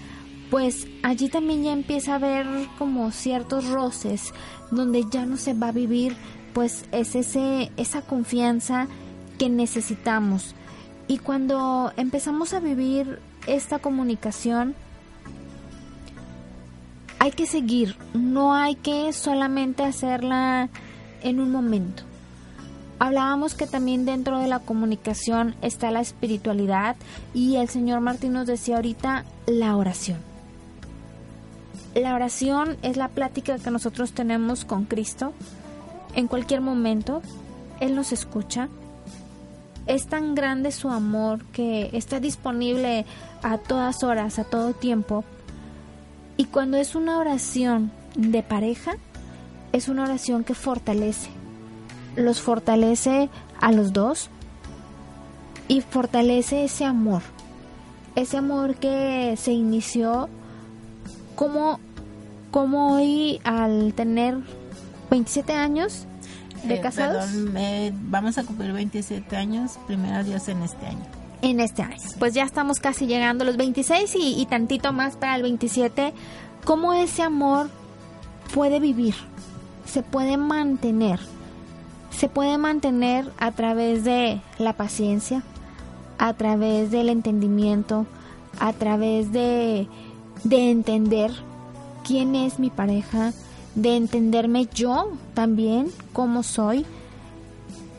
[0.50, 2.46] pues allí también ya empieza a haber
[2.78, 4.32] como ciertos roces
[4.70, 6.16] donde ya no se va a vivir
[6.52, 8.88] pues es ese esa confianza
[9.38, 10.54] que necesitamos
[11.08, 14.74] y cuando empezamos a vivir esta comunicación,
[17.18, 20.68] hay que seguir, no hay que solamente hacerla
[21.22, 22.04] en un momento.
[23.00, 26.96] Hablábamos que también dentro de la comunicación está la espiritualidad
[27.32, 30.18] y el señor Martín nos decía ahorita la oración.
[31.94, 35.32] La oración es la plática que nosotros tenemos con Cristo
[36.14, 37.22] en cualquier momento.
[37.80, 38.68] Él nos escucha,
[39.88, 43.06] es tan grande su amor que está disponible
[43.42, 45.24] a todas horas, a todo tiempo.
[46.36, 48.92] Y cuando es una oración de pareja,
[49.72, 51.30] es una oración que fortalece.
[52.16, 54.28] Los fortalece a los dos
[55.68, 57.22] y fortalece ese amor.
[58.14, 60.28] Ese amor que se inició
[61.34, 61.80] como,
[62.50, 64.36] como hoy al tener
[65.10, 66.06] 27 años
[66.64, 67.26] ¿De eh, casados?
[68.02, 71.04] vamos a cumplir 27 años, primero Dios en este año.
[71.42, 71.96] En este año.
[72.18, 76.12] Pues ya estamos casi llegando a los 26 y, y tantito más para el 27.
[76.64, 77.70] ¿Cómo ese amor
[78.52, 79.14] puede vivir?
[79.86, 81.20] Se puede mantener.
[82.10, 85.42] Se puede mantener a través de la paciencia,
[86.18, 88.06] a través del entendimiento,
[88.58, 89.86] a través de,
[90.42, 91.30] de entender
[92.04, 93.32] quién es mi pareja,
[93.78, 96.84] de entenderme yo también como soy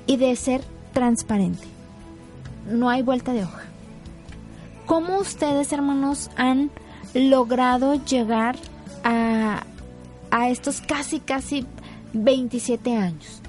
[0.08, 0.62] y de ser
[0.94, 1.66] transparente.
[2.70, 3.62] No hay vuelta de hoja.
[4.86, 6.70] ¿Cómo ustedes, hermanos, han
[7.14, 8.58] logrado llegar
[9.06, 9.64] a,
[10.32, 11.66] a estos casi, casi
[12.12, 13.42] 27 años?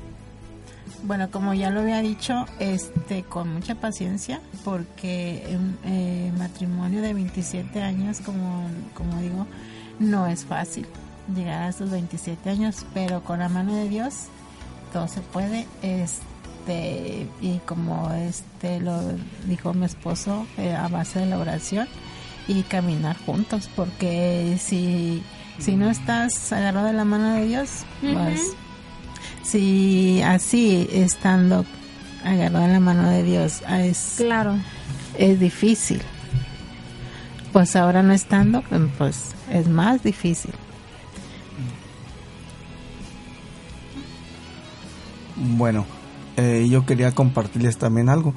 [1.03, 7.13] Bueno, como ya lo había dicho, este, con mucha paciencia, porque un eh, matrimonio de
[7.13, 9.47] 27 años, como, como digo,
[9.99, 10.87] no es fácil
[11.35, 14.29] llegar a esos 27 años, pero con la mano de Dios
[14.93, 15.67] todo se puede.
[15.83, 19.01] Este, y como este lo
[19.47, 21.89] dijo mi esposo, eh, a base de la oración
[22.49, 25.23] y caminar juntos, porque si,
[25.59, 28.55] si no estás agarrado de la mano de Dios, pues
[29.43, 31.65] si así estando
[32.25, 34.57] agarrado en la mano de Dios es claro.
[35.17, 36.03] es difícil.
[37.53, 38.63] Pues ahora no estando
[38.97, 40.53] pues es más difícil
[45.41, 45.87] Bueno,
[46.37, 48.35] eh, yo quería compartirles también algo.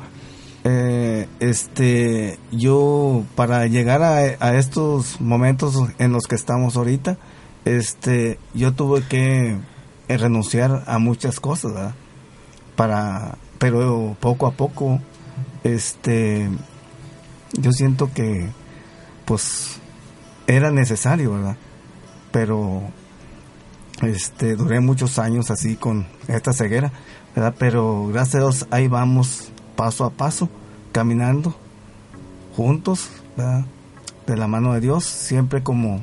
[0.64, 7.18] Eh, este, yo para llegar a, a, estos momentos en los que estamos ahorita,
[7.66, 9.58] este, yo tuve que
[10.08, 11.95] renunciar a muchas cosas, ¿verdad?
[12.78, 15.01] Para, pero poco a poco,
[15.64, 16.49] este,
[17.54, 18.49] yo siento que,
[19.26, 19.80] pues,
[20.47, 21.58] era necesario, ¿verdad?
[22.32, 22.84] Pero,
[24.06, 26.91] este, duré muchos años así con esta ceguera,
[27.36, 27.56] ¿verdad?
[27.58, 30.49] Pero gracias a Dios ahí vamos paso a paso,
[30.91, 31.56] caminando
[32.56, 33.10] juntos.
[34.28, 36.01] De la mano de Dios, siempre como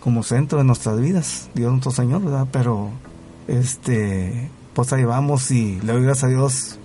[0.00, 2.46] como centro de nuestras vidas, Dios nuestro Señor, ¿verdad?
[2.52, 2.90] Pero
[3.48, 6.78] este pues ahí vamos y le doy gracias a Dios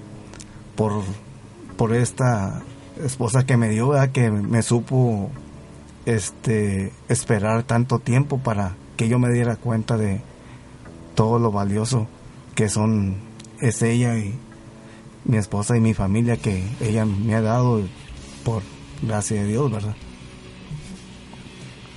[0.76, 1.04] por
[1.78, 2.62] por esta
[3.04, 4.10] esposa que me dio, ¿verdad?
[4.10, 5.30] que me supo
[6.06, 10.22] este esperar tanto tiempo para que yo me diera cuenta de
[11.16, 12.08] todo lo valioso
[12.56, 13.16] que son
[13.60, 14.34] es ella y
[15.26, 17.82] mi esposa y mi familia que ella me ha dado
[18.44, 18.62] por
[19.02, 19.96] gracia de Dios, ¿verdad?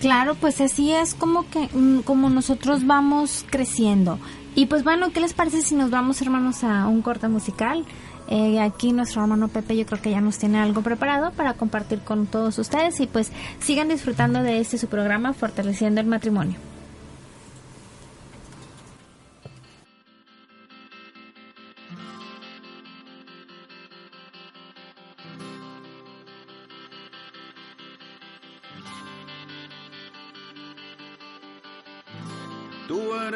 [0.01, 4.19] Claro, pues así es como que mm, como nosotros vamos creciendo.
[4.55, 7.85] Y pues bueno, ¿qué les parece si nos vamos hermanos a un corte musical?
[8.29, 12.01] Eh, aquí nuestro hermano Pepe yo creo que ya nos tiene algo preparado para compartir
[12.01, 13.31] con todos ustedes y pues
[13.61, 16.57] sigan disfrutando de este su programa Fortaleciendo el Matrimonio.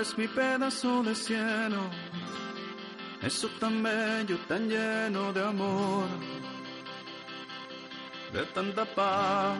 [0.00, 1.82] Eres mi pedazo de cielo,
[3.20, 6.06] eso tan bello, tan lleno de amor,
[8.32, 9.58] de tanta paz.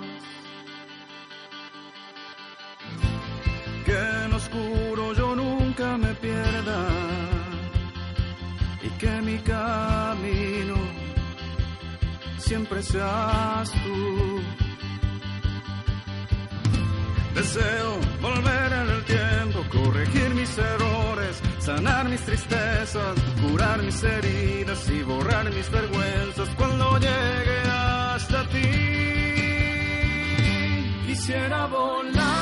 [3.85, 6.89] Que en oscuro yo nunca me pierda
[8.83, 10.77] y que mi camino
[12.39, 14.41] siempre seas tú.
[17.35, 25.51] Deseo volver en el tiempo, corregir errores, sanar mis tristezas, curar mis heridas y borrar
[25.53, 28.71] mis vergüenzas cuando llegue hasta ti.
[31.07, 32.40] Quisiera volar.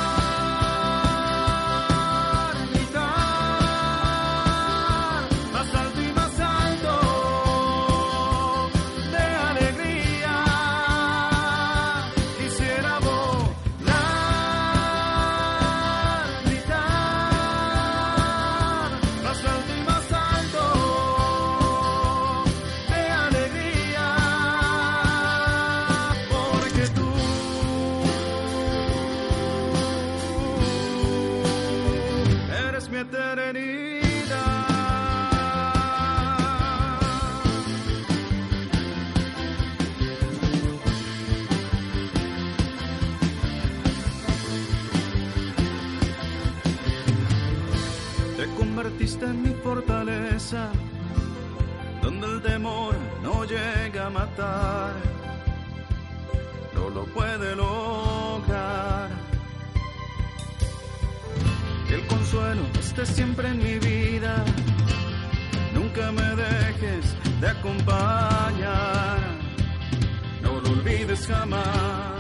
[52.38, 54.94] El temor no llega a matar,
[56.74, 59.08] no lo puede lograr.
[61.90, 64.44] El consuelo esté siempre en mi vida,
[65.74, 67.04] nunca me dejes
[67.40, 69.18] de acompañar,
[70.42, 72.17] no lo olvides jamás.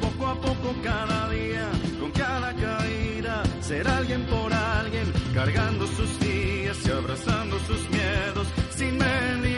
[0.00, 1.68] Poco a poco cada día,
[2.00, 8.98] con cada caída, ser alguien por alguien, cargando sus días y abrazando sus miedos, sin
[8.98, 9.53] mendigar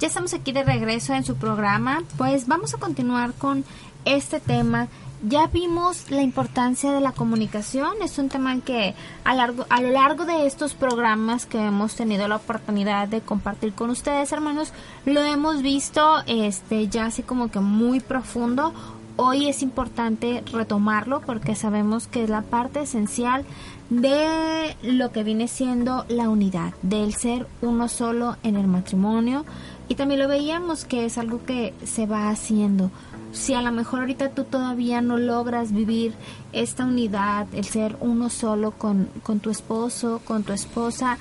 [0.00, 3.66] Ya estamos aquí de regreso en su programa, pues vamos a continuar con
[4.06, 4.88] este tema.
[5.24, 8.94] Ya vimos la importancia de la comunicación, es un tema que
[9.24, 13.72] a, largo, a lo largo de estos programas que hemos tenido la oportunidad de compartir
[13.72, 14.72] con ustedes, hermanos,
[15.06, 18.72] lo hemos visto este ya así como que muy profundo.
[19.16, 23.44] Hoy es importante retomarlo porque sabemos que es la parte esencial
[23.90, 29.44] de lo que viene siendo la unidad, del ser uno solo en el matrimonio.
[29.88, 32.92] Y también lo veíamos que es algo que se va haciendo.
[33.32, 36.14] Si a lo mejor ahorita tú todavía no logras vivir
[36.52, 41.18] esta unidad, el ser uno solo con, con tu esposo, con tu esposa,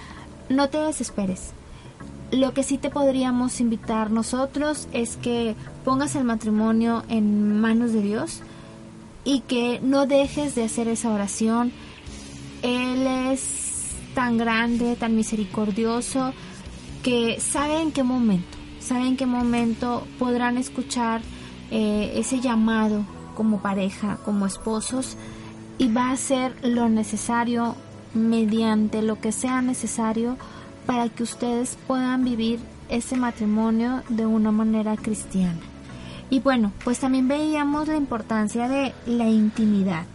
[0.49, 1.51] no te desesperes.
[2.31, 5.55] Lo que sí te podríamos invitar nosotros es que
[5.85, 8.41] pongas el matrimonio en manos de Dios
[9.23, 11.71] y que no dejes de hacer esa oración.
[12.63, 16.33] Él es tan grande, tan misericordioso,
[17.03, 21.21] que sabe en qué momento, sabe en qué momento podrán escuchar
[21.71, 23.03] eh, ese llamado
[23.35, 25.17] como pareja, como esposos,
[25.77, 27.75] y va a hacer lo necesario
[28.13, 30.37] mediante lo que sea necesario
[30.85, 32.59] para que ustedes puedan vivir
[32.89, 35.59] ese matrimonio de una manera cristiana.
[36.29, 40.05] Y bueno, pues también veíamos la importancia de la intimidad.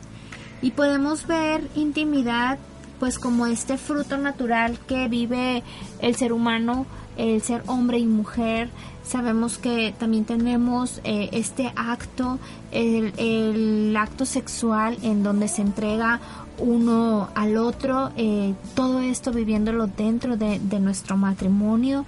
[0.61, 2.59] Y podemos ver intimidad
[3.01, 5.65] pues como este fruto natural que vive
[6.01, 6.87] el ser humano,
[7.17, 8.71] el ser hombre y mujer.
[9.05, 12.39] Sabemos que también tenemos eh, este acto,
[12.71, 16.21] el, el acto sexual en donde se entrega
[16.59, 22.05] uno al otro, eh, todo esto viviéndolo dentro de, de, nuestro matrimonio,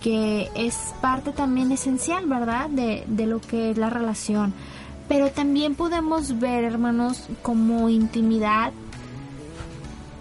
[0.00, 4.54] que es parte también esencial, ¿verdad?, de, de, lo que es la relación.
[5.08, 8.72] Pero también podemos ver, hermanos, como intimidad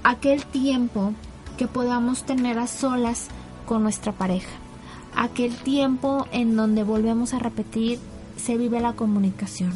[0.03, 1.13] aquel tiempo
[1.57, 3.27] que podamos tener a solas
[3.67, 4.49] con nuestra pareja,
[5.15, 7.99] aquel tiempo en donde volvemos a repetir,
[8.37, 9.73] se vive la comunicación,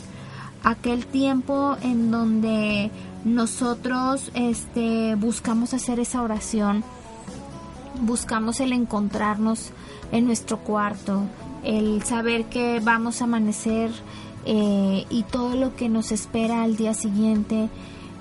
[0.64, 2.89] aquel tiempo en donde
[3.24, 6.84] nosotros este buscamos hacer esa oración
[8.02, 9.72] buscamos el encontrarnos
[10.12, 11.24] en nuestro cuarto
[11.64, 13.92] el saber que vamos a amanecer
[14.46, 17.70] eh, y todo lo que nos espera al día siguiente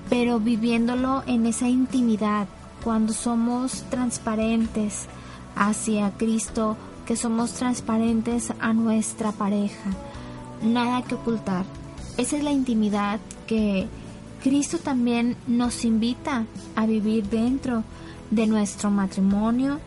[0.09, 2.47] pero viviéndolo en esa intimidad
[2.83, 5.07] cuando somos transparentes
[5.55, 9.91] hacia Cristo que somos transparentes a nuestra pareja.
[10.63, 11.65] Nada que ocultar.
[12.17, 13.87] Esa es la intimidad que
[14.43, 16.45] Cristo también nos invita
[16.75, 17.83] a vivir dentro
[18.29, 19.79] de nuestro matrimonio.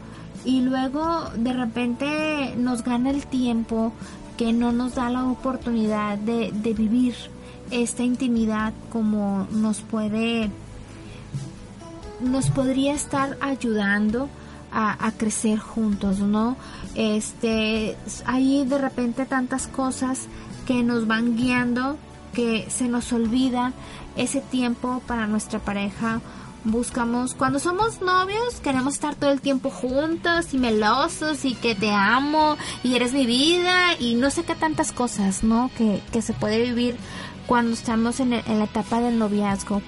[0.44, 3.92] Y luego de repente nos gana el tiempo
[4.36, 7.14] que no nos da la oportunidad de, de vivir
[7.70, 10.50] esta intimidad como nos puede
[12.20, 14.28] nos podría estar ayudando
[14.74, 16.56] a, crecer juntos, ¿no?
[16.94, 17.96] Este,
[18.26, 20.26] hay de repente tantas cosas
[20.66, 21.96] que nos van guiando
[22.34, 23.72] que se nos olvida
[24.16, 26.20] ese tiempo para nuestra pareja.
[26.64, 31.92] Buscamos, cuando somos novios, queremos estar todo el tiempo juntos y melosos y que te
[31.92, 35.70] amo y eres mi vida y no sé qué tantas cosas, ¿no?
[35.76, 36.96] Que, que se puede vivir
[37.46, 39.82] cuando estamos en, en la etapa del noviazgo.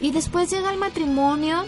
[0.00, 1.64] Y después llega el matrimonio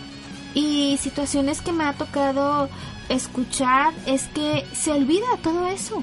[0.57, 2.71] y situaciones que me ha tocado
[3.11, 6.03] escuchar es que se olvida todo eso.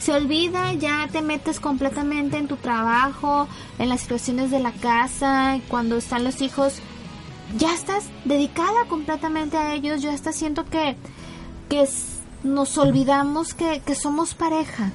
[0.00, 3.46] Se olvida, ya te metes completamente en tu trabajo,
[3.78, 6.80] en las situaciones de la casa, cuando están los hijos,
[7.56, 10.96] ya estás dedicada completamente a ellos, ya estás siento que,
[11.68, 11.88] que
[12.42, 14.90] nos olvidamos que, que somos pareja,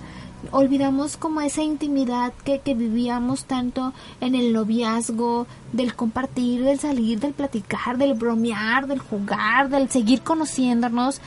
[0.52, 7.20] olvidamos como esa intimidad que, que vivíamos tanto en el noviazgo, del compartir, del salir,
[7.20, 11.22] del platicar, del bromear, del jugar, del seguir conociéndonos,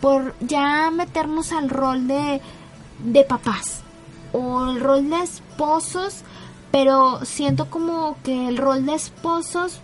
[0.00, 2.40] por ya meternos al rol de
[3.04, 3.80] de papás
[4.32, 6.22] o el rol de esposos,
[6.70, 9.80] pero siento como que el rol de esposos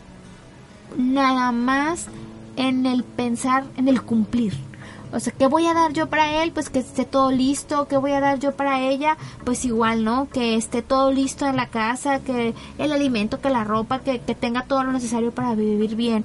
[0.97, 2.07] nada más
[2.57, 4.55] en el pensar, en el cumplir.
[5.13, 6.53] O sea, ¿qué voy a dar yo para él?
[6.53, 7.87] Pues que esté todo listo.
[7.87, 9.19] ¿Qué voy a dar yo para ella?
[9.45, 10.29] Pues igual, ¿no?
[10.31, 14.35] Que esté todo listo en la casa, que el alimento, que la ropa, que, que
[14.35, 16.25] tenga todo lo necesario para vivir bien.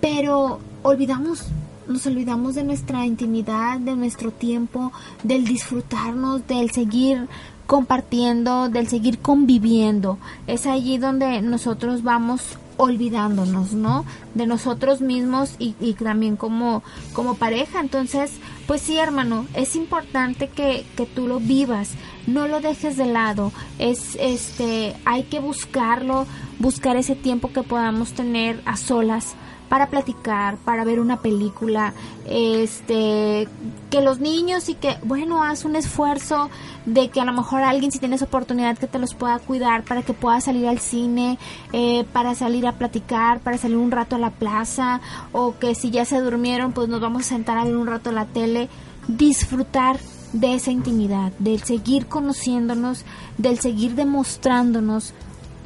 [0.00, 1.46] Pero olvidamos,
[1.86, 4.90] nos olvidamos de nuestra intimidad, de nuestro tiempo,
[5.22, 7.28] del disfrutarnos, del seguir
[7.66, 10.18] compartiendo, del seguir conviviendo.
[10.46, 14.04] Es allí donde nosotros vamos olvidándonos, ¿no?
[14.34, 17.80] De nosotros mismos y, y, también como, como pareja.
[17.80, 18.32] Entonces,
[18.66, 21.90] pues sí, hermano, es importante que, que tú lo vivas,
[22.26, 23.52] no lo dejes de lado.
[23.78, 26.26] Es, este, hay que buscarlo,
[26.58, 29.34] buscar ese tiempo que podamos tener a solas
[29.68, 31.94] para platicar, para ver una película,
[32.26, 33.48] este,
[33.90, 36.50] que los niños y que, bueno, haz un esfuerzo
[36.86, 40.02] de que a lo mejor alguien si tienes oportunidad que te los pueda cuidar para
[40.02, 41.38] que puedas salir al cine,
[41.72, 45.00] eh, para salir a platicar, para salir un rato a la plaza,
[45.32, 48.12] o que si ya se durmieron, pues nos vamos a sentar a ver un rato
[48.12, 48.68] la tele,
[49.08, 49.98] disfrutar
[50.32, 53.04] de esa intimidad, del seguir conociéndonos,
[53.38, 55.14] del seguir demostrándonos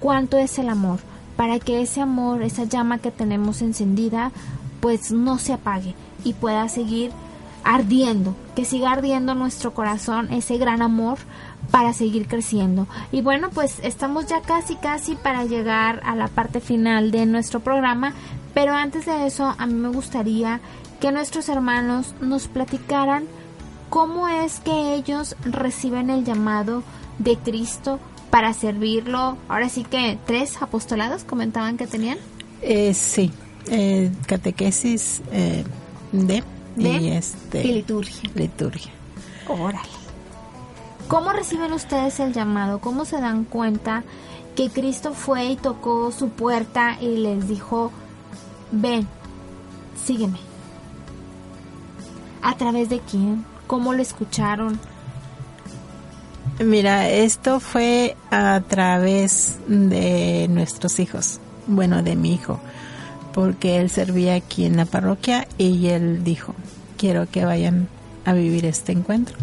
[0.00, 1.00] cuánto es el amor
[1.38, 4.32] para que ese amor, esa llama que tenemos encendida,
[4.80, 7.12] pues no se apague y pueda seguir
[7.62, 11.18] ardiendo, que siga ardiendo nuestro corazón ese gran amor
[11.70, 12.88] para seguir creciendo.
[13.12, 17.60] Y bueno, pues estamos ya casi casi para llegar a la parte final de nuestro
[17.60, 18.14] programa,
[18.52, 20.58] pero antes de eso a mí me gustaría
[20.98, 23.26] que nuestros hermanos nos platicaran
[23.90, 26.82] cómo es que ellos reciben el llamado
[27.20, 28.00] de Cristo
[28.30, 29.36] para servirlo.
[29.48, 32.18] Ahora sí que tres apostolados comentaban que tenían.
[32.62, 33.30] Eh, sí,
[33.70, 35.64] eh, catequesis eh,
[36.12, 36.42] de,
[36.76, 36.90] ¿De?
[36.90, 38.30] y este Y liturgia.
[38.34, 38.92] liturgia.
[39.48, 39.88] Órale.
[41.08, 42.80] ¿Cómo reciben ustedes el llamado?
[42.80, 44.04] ¿Cómo se dan cuenta
[44.54, 47.92] que Cristo fue y tocó su puerta y les dijo,
[48.72, 49.06] ven,
[50.04, 50.38] sígueme?
[52.42, 53.44] ¿A través de quién?
[53.66, 54.78] ¿Cómo lo escucharon?
[56.64, 61.38] Mira, esto fue a través de nuestros hijos,
[61.68, 62.58] bueno, de mi hijo,
[63.32, 66.54] porque él servía aquí en la parroquia y él dijo,
[66.96, 67.88] quiero que vayan
[68.24, 69.36] a vivir este encuentro.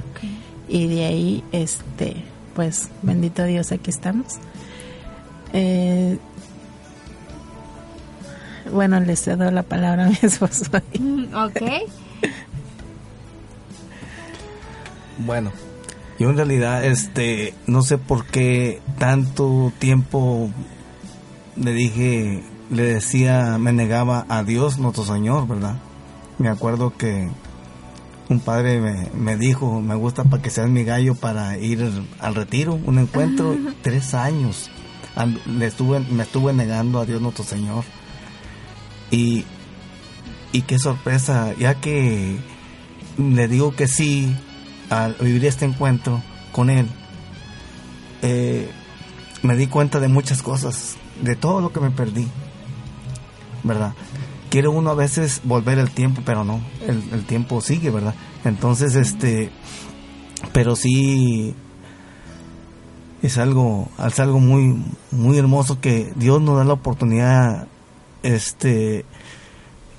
[0.68, 2.18] Y de ahí, este,
[2.54, 4.26] pues, bendito Dios, aquí estamos.
[5.54, 6.18] Eh,
[8.74, 10.66] bueno, les cedo la palabra a mi esposo.
[11.00, 11.62] Mm, Ok.
[15.20, 15.52] Bueno,
[16.18, 20.50] yo en realidad, este, no sé por qué tanto tiempo
[21.58, 25.78] le dije, le decía, me negaba a Dios nuestro Señor, ¿verdad?
[26.38, 27.30] Me acuerdo que
[28.30, 32.36] un padre me, me dijo, me gusta para que seas mi gallo para ir al
[32.36, 34.72] retiro, un encuentro, tres años.
[35.46, 37.84] Le estuve, me estuve negando a Dios nuestro Señor.
[39.12, 39.46] Y,
[40.52, 42.38] y qué sorpresa, ya que
[43.18, 44.36] le digo que sí
[44.90, 46.22] al vivir este encuentro
[46.52, 46.88] con él,
[48.22, 48.70] eh,
[49.42, 52.28] me di cuenta de muchas cosas, de todo lo que me perdí,
[53.64, 53.94] ¿verdad?
[54.50, 58.16] Quiere uno a veces volver el tiempo, pero no, el, el tiempo sigue, ¿verdad?
[58.44, 59.52] Entonces, este,
[60.54, 61.56] pero sí
[63.22, 67.68] es algo, es algo muy, muy hermoso que Dios nos da la oportunidad,
[68.24, 69.06] este,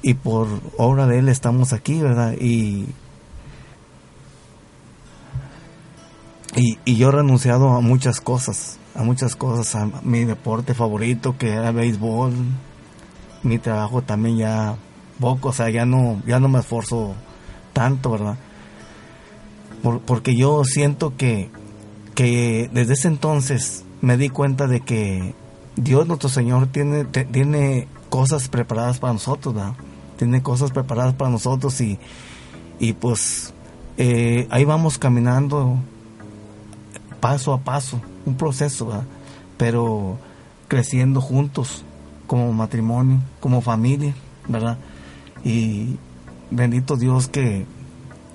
[0.02, 2.34] y por obra de Él estamos aquí, ¿verdad?
[2.40, 2.86] Y
[6.56, 11.36] Y, y yo he renunciado a muchas cosas, a muchas cosas, a mi deporte favorito
[11.36, 12.32] que era béisbol,
[13.42, 14.76] mi trabajo también ya
[15.20, 17.14] poco, o sea, ya no, ya no me esfuerzo
[17.74, 18.38] tanto, ¿verdad?
[19.82, 21.50] Por- porque yo siento que,
[22.14, 25.34] que desde ese entonces me di cuenta de que
[25.76, 29.74] Dios nuestro Señor tiene, tiene cosas preparadas para nosotros, ¿verdad?
[30.16, 31.98] Tiene cosas preparadas para nosotros y,
[32.80, 33.52] y pues
[33.98, 35.78] eh, ahí vamos caminando
[37.26, 39.04] paso a paso, un proceso, ¿verdad?
[39.56, 40.16] pero
[40.68, 41.82] creciendo juntos
[42.28, 44.14] como matrimonio, como familia,
[44.46, 44.78] ¿verdad?
[45.42, 45.96] Y
[46.52, 47.66] bendito Dios que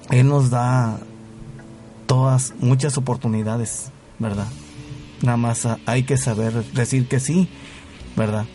[0.09, 0.99] Él nos da
[2.05, 4.47] todas, muchas oportunidades, ¿verdad?
[5.21, 7.47] Nada más hay que saber decir que sí,
[8.17, 8.45] ¿verdad?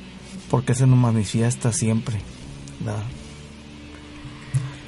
[0.50, 2.20] Porque se nos manifiesta siempre,
[2.80, 3.04] ¿verdad?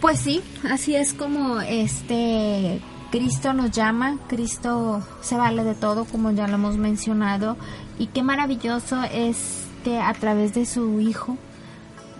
[0.03, 6.31] Pues sí, así es como este Cristo nos llama, Cristo se vale de todo, como
[6.33, 7.57] ya lo hemos mencionado,
[7.99, 11.37] y qué maravilloso es que a través de su Hijo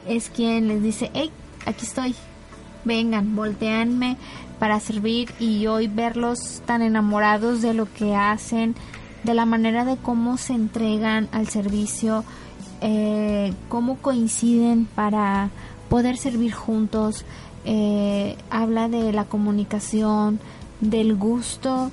[0.07, 1.31] es quien les dice, hey,
[1.67, 2.15] aquí estoy,
[2.85, 4.17] vengan, volteanme
[4.59, 8.75] para servir y hoy verlos tan enamorados de lo que hacen,
[9.25, 12.25] de la manera de cómo se entregan al servicio,
[12.81, 15.51] eh, cómo coinciden para
[15.91, 17.25] poder servir juntos.
[17.65, 20.41] Eh, habla de la comunicación,
[20.81, 21.91] del gusto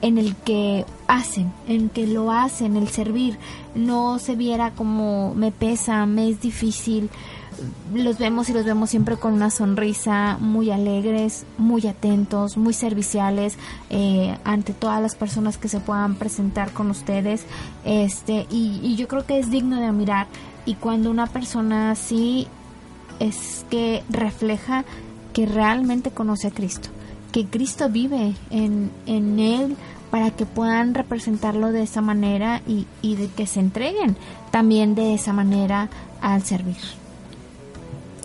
[0.00, 3.36] en el que hacen, en que lo hacen, el servir,
[3.74, 7.10] no se viera como me pesa, me es difícil.
[7.92, 13.56] Los vemos y los vemos siempre con una sonrisa, muy alegres, muy atentos, muy serviciales
[13.90, 17.42] eh, ante todas las personas que se puedan presentar con ustedes.
[17.84, 20.28] Este y, y yo creo que es digno de admirar
[20.66, 22.46] y cuando una persona así
[23.18, 24.84] es que refleja
[25.32, 26.90] que realmente conoce a Cristo
[27.38, 29.76] que Cristo vive en, en él
[30.10, 34.16] para que puedan representarlo de esa manera y, y de que se entreguen
[34.50, 35.88] también de esa manera
[36.20, 36.76] al servir.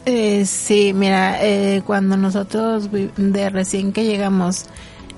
[0.05, 4.65] Eh, sí, mira, eh, cuando nosotros de recién que llegamos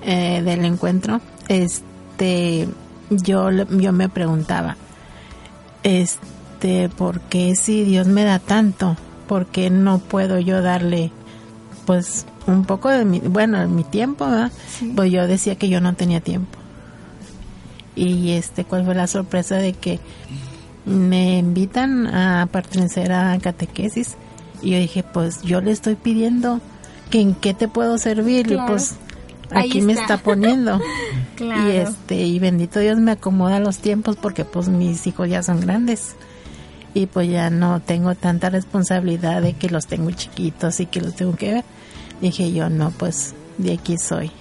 [0.03, 2.67] eh, del encuentro, este,
[3.09, 4.75] yo yo me preguntaba,
[5.83, 11.11] este, ¿por qué si Dios me da tanto, por qué no puedo yo darle,
[11.85, 14.27] pues, un poco de mi, bueno, mi tiempo,
[14.95, 16.57] Pues yo decía que yo no tenía tiempo.
[17.95, 19.99] Y este, ¿cuál fue la sorpresa de que
[20.85, 24.15] me invitan a pertenecer a catequesis?
[24.61, 26.59] Y yo dije, pues yo le estoy pidiendo
[27.09, 28.51] que en qué te puedo servir.
[28.51, 28.95] Y pues
[29.51, 30.17] aquí me está.
[30.17, 30.79] poniendo.
[31.37, 35.59] Y este, y bendito Dios me acomoda los tiempos porque pues mis hijos ya son
[35.59, 36.15] grandes.
[36.93, 41.13] Y pues ya no tengo tanta responsabilidad de que los tengo chiquitos y que los
[41.13, 41.65] tengo que ver
[42.21, 44.31] dije yo, no, pues de aquí soy.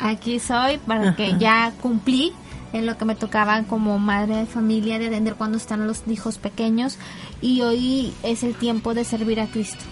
[0.00, 2.32] Aquí soy para que ya cumplí
[2.72, 6.38] en lo que me tocaba como madre de familia, de atender cuando están los hijos
[6.38, 6.98] pequeños
[7.40, 9.84] y hoy es el tiempo de servir a Cristo,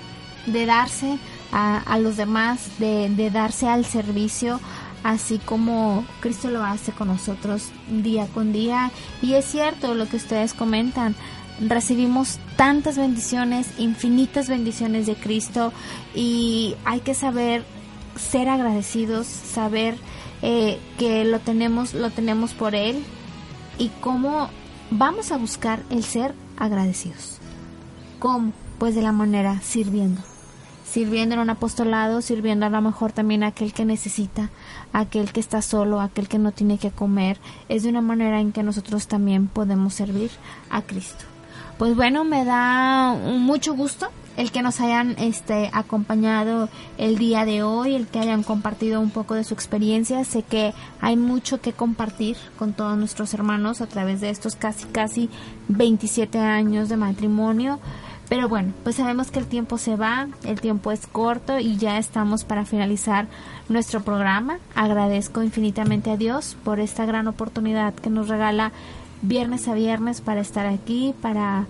[0.47, 1.19] de darse
[1.53, 4.61] a, a los demás, de, de darse al servicio,
[5.03, 8.91] así como Cristo lo hace con nosotros día con día.
[9.23, 11.15] Y es cierto lo que ustedes comentan,
[11.61, 15.73] recibimos tantas bendiciones, infinitas bendiciones de Cristo
[16.15, 17.65] y hay que saber
[18.17, 19.97] ser agradecidos, saber
[20.43, 23.05] eh, que lo tenemos, lo tenemos por Él
[23.79, 24.49] y cómo
[24.91, 27.39] vamos a buscar el ser agradecidos.
[28.19, 28.53] ¿Cómo?
[28.79, 30.23] Pues de la manera sirviendo.
[30.87, 34.51] Sirviendo en un apostolado, sirviendo a lo mejor también a aquel que necesita,
[34.93, 37.39] aquel que está solo, aquel que no tiene que comer.
[37.69, 40.31] Es de una manera en que nosotros también podemos servir
[40.69, 41.30] a Cristo
[41.81, 46.69] pues bueno, me da mucho gusto el que nos hayan este acompañado
[46.99, 50.23] el día de hoy, el que hayan compartido un poco de su experiencia.
[50.25, 54.85] Sé que hay mucho que compartir con todos nuestros hermanos a través de estos casi
[54.89, 55.31] casi
[55.69, 57.81] 27 años de matrimonio.
[58.29, 61.97] Pero bueno, pues sabemos que el tiempo se va, el tiempo es corto y ya
[61.97, 63.27] estamos para finalizar
[63.71, 64.59] nuestro programa.
[64.75, 68.71] Agradezco infinitamente a Dios por esta gran oportunidad que nos regala
[69.23, 71.67] viernes a viernes para estar aquí, para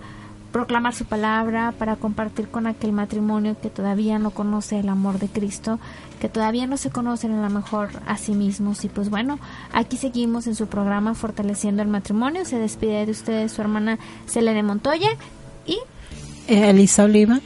[0.51, 5.27] proclamar su palabra, para compartir con aquel matrimonio que todavía no conoce el amor de
[5.27, 5.79] Cristo,
[6.19, 8.83] que todavía no se conocen a lo mejor a sí mismos.
[8.83, 9.39] Y pues bueno,
[9.73, 12.45] aquí seguimos en su programa Fortaleciendo el Matrimonio.
[12.45, 15.09] Se despide de ustedes su hermana Selene Montoya
[15.65, 15.77] y
[16.47, 17.39] Elisa Oliva.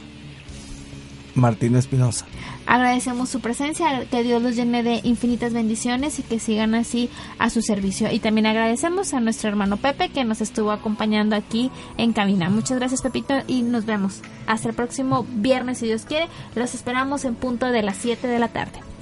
[1.34, 2.26] Martín Espinosa.
[2.66, 7.48] Agradecemos su presencia, que Dios los llene de infinitas bendiciones y que sigan así a
[7.50, 8.10] su servicio.
[8.10, 12.50] Y también agradecemos a nuestro hermano Pepe que nos estuvo acompañando aquí en cabina.
[12.50, 16.28] Muchas gracias Pepito y nos vemos hasta el próximo viernes si Dios quiere.
[16.54, 18.95] Los esperamos en punto de las 7 de la tarde.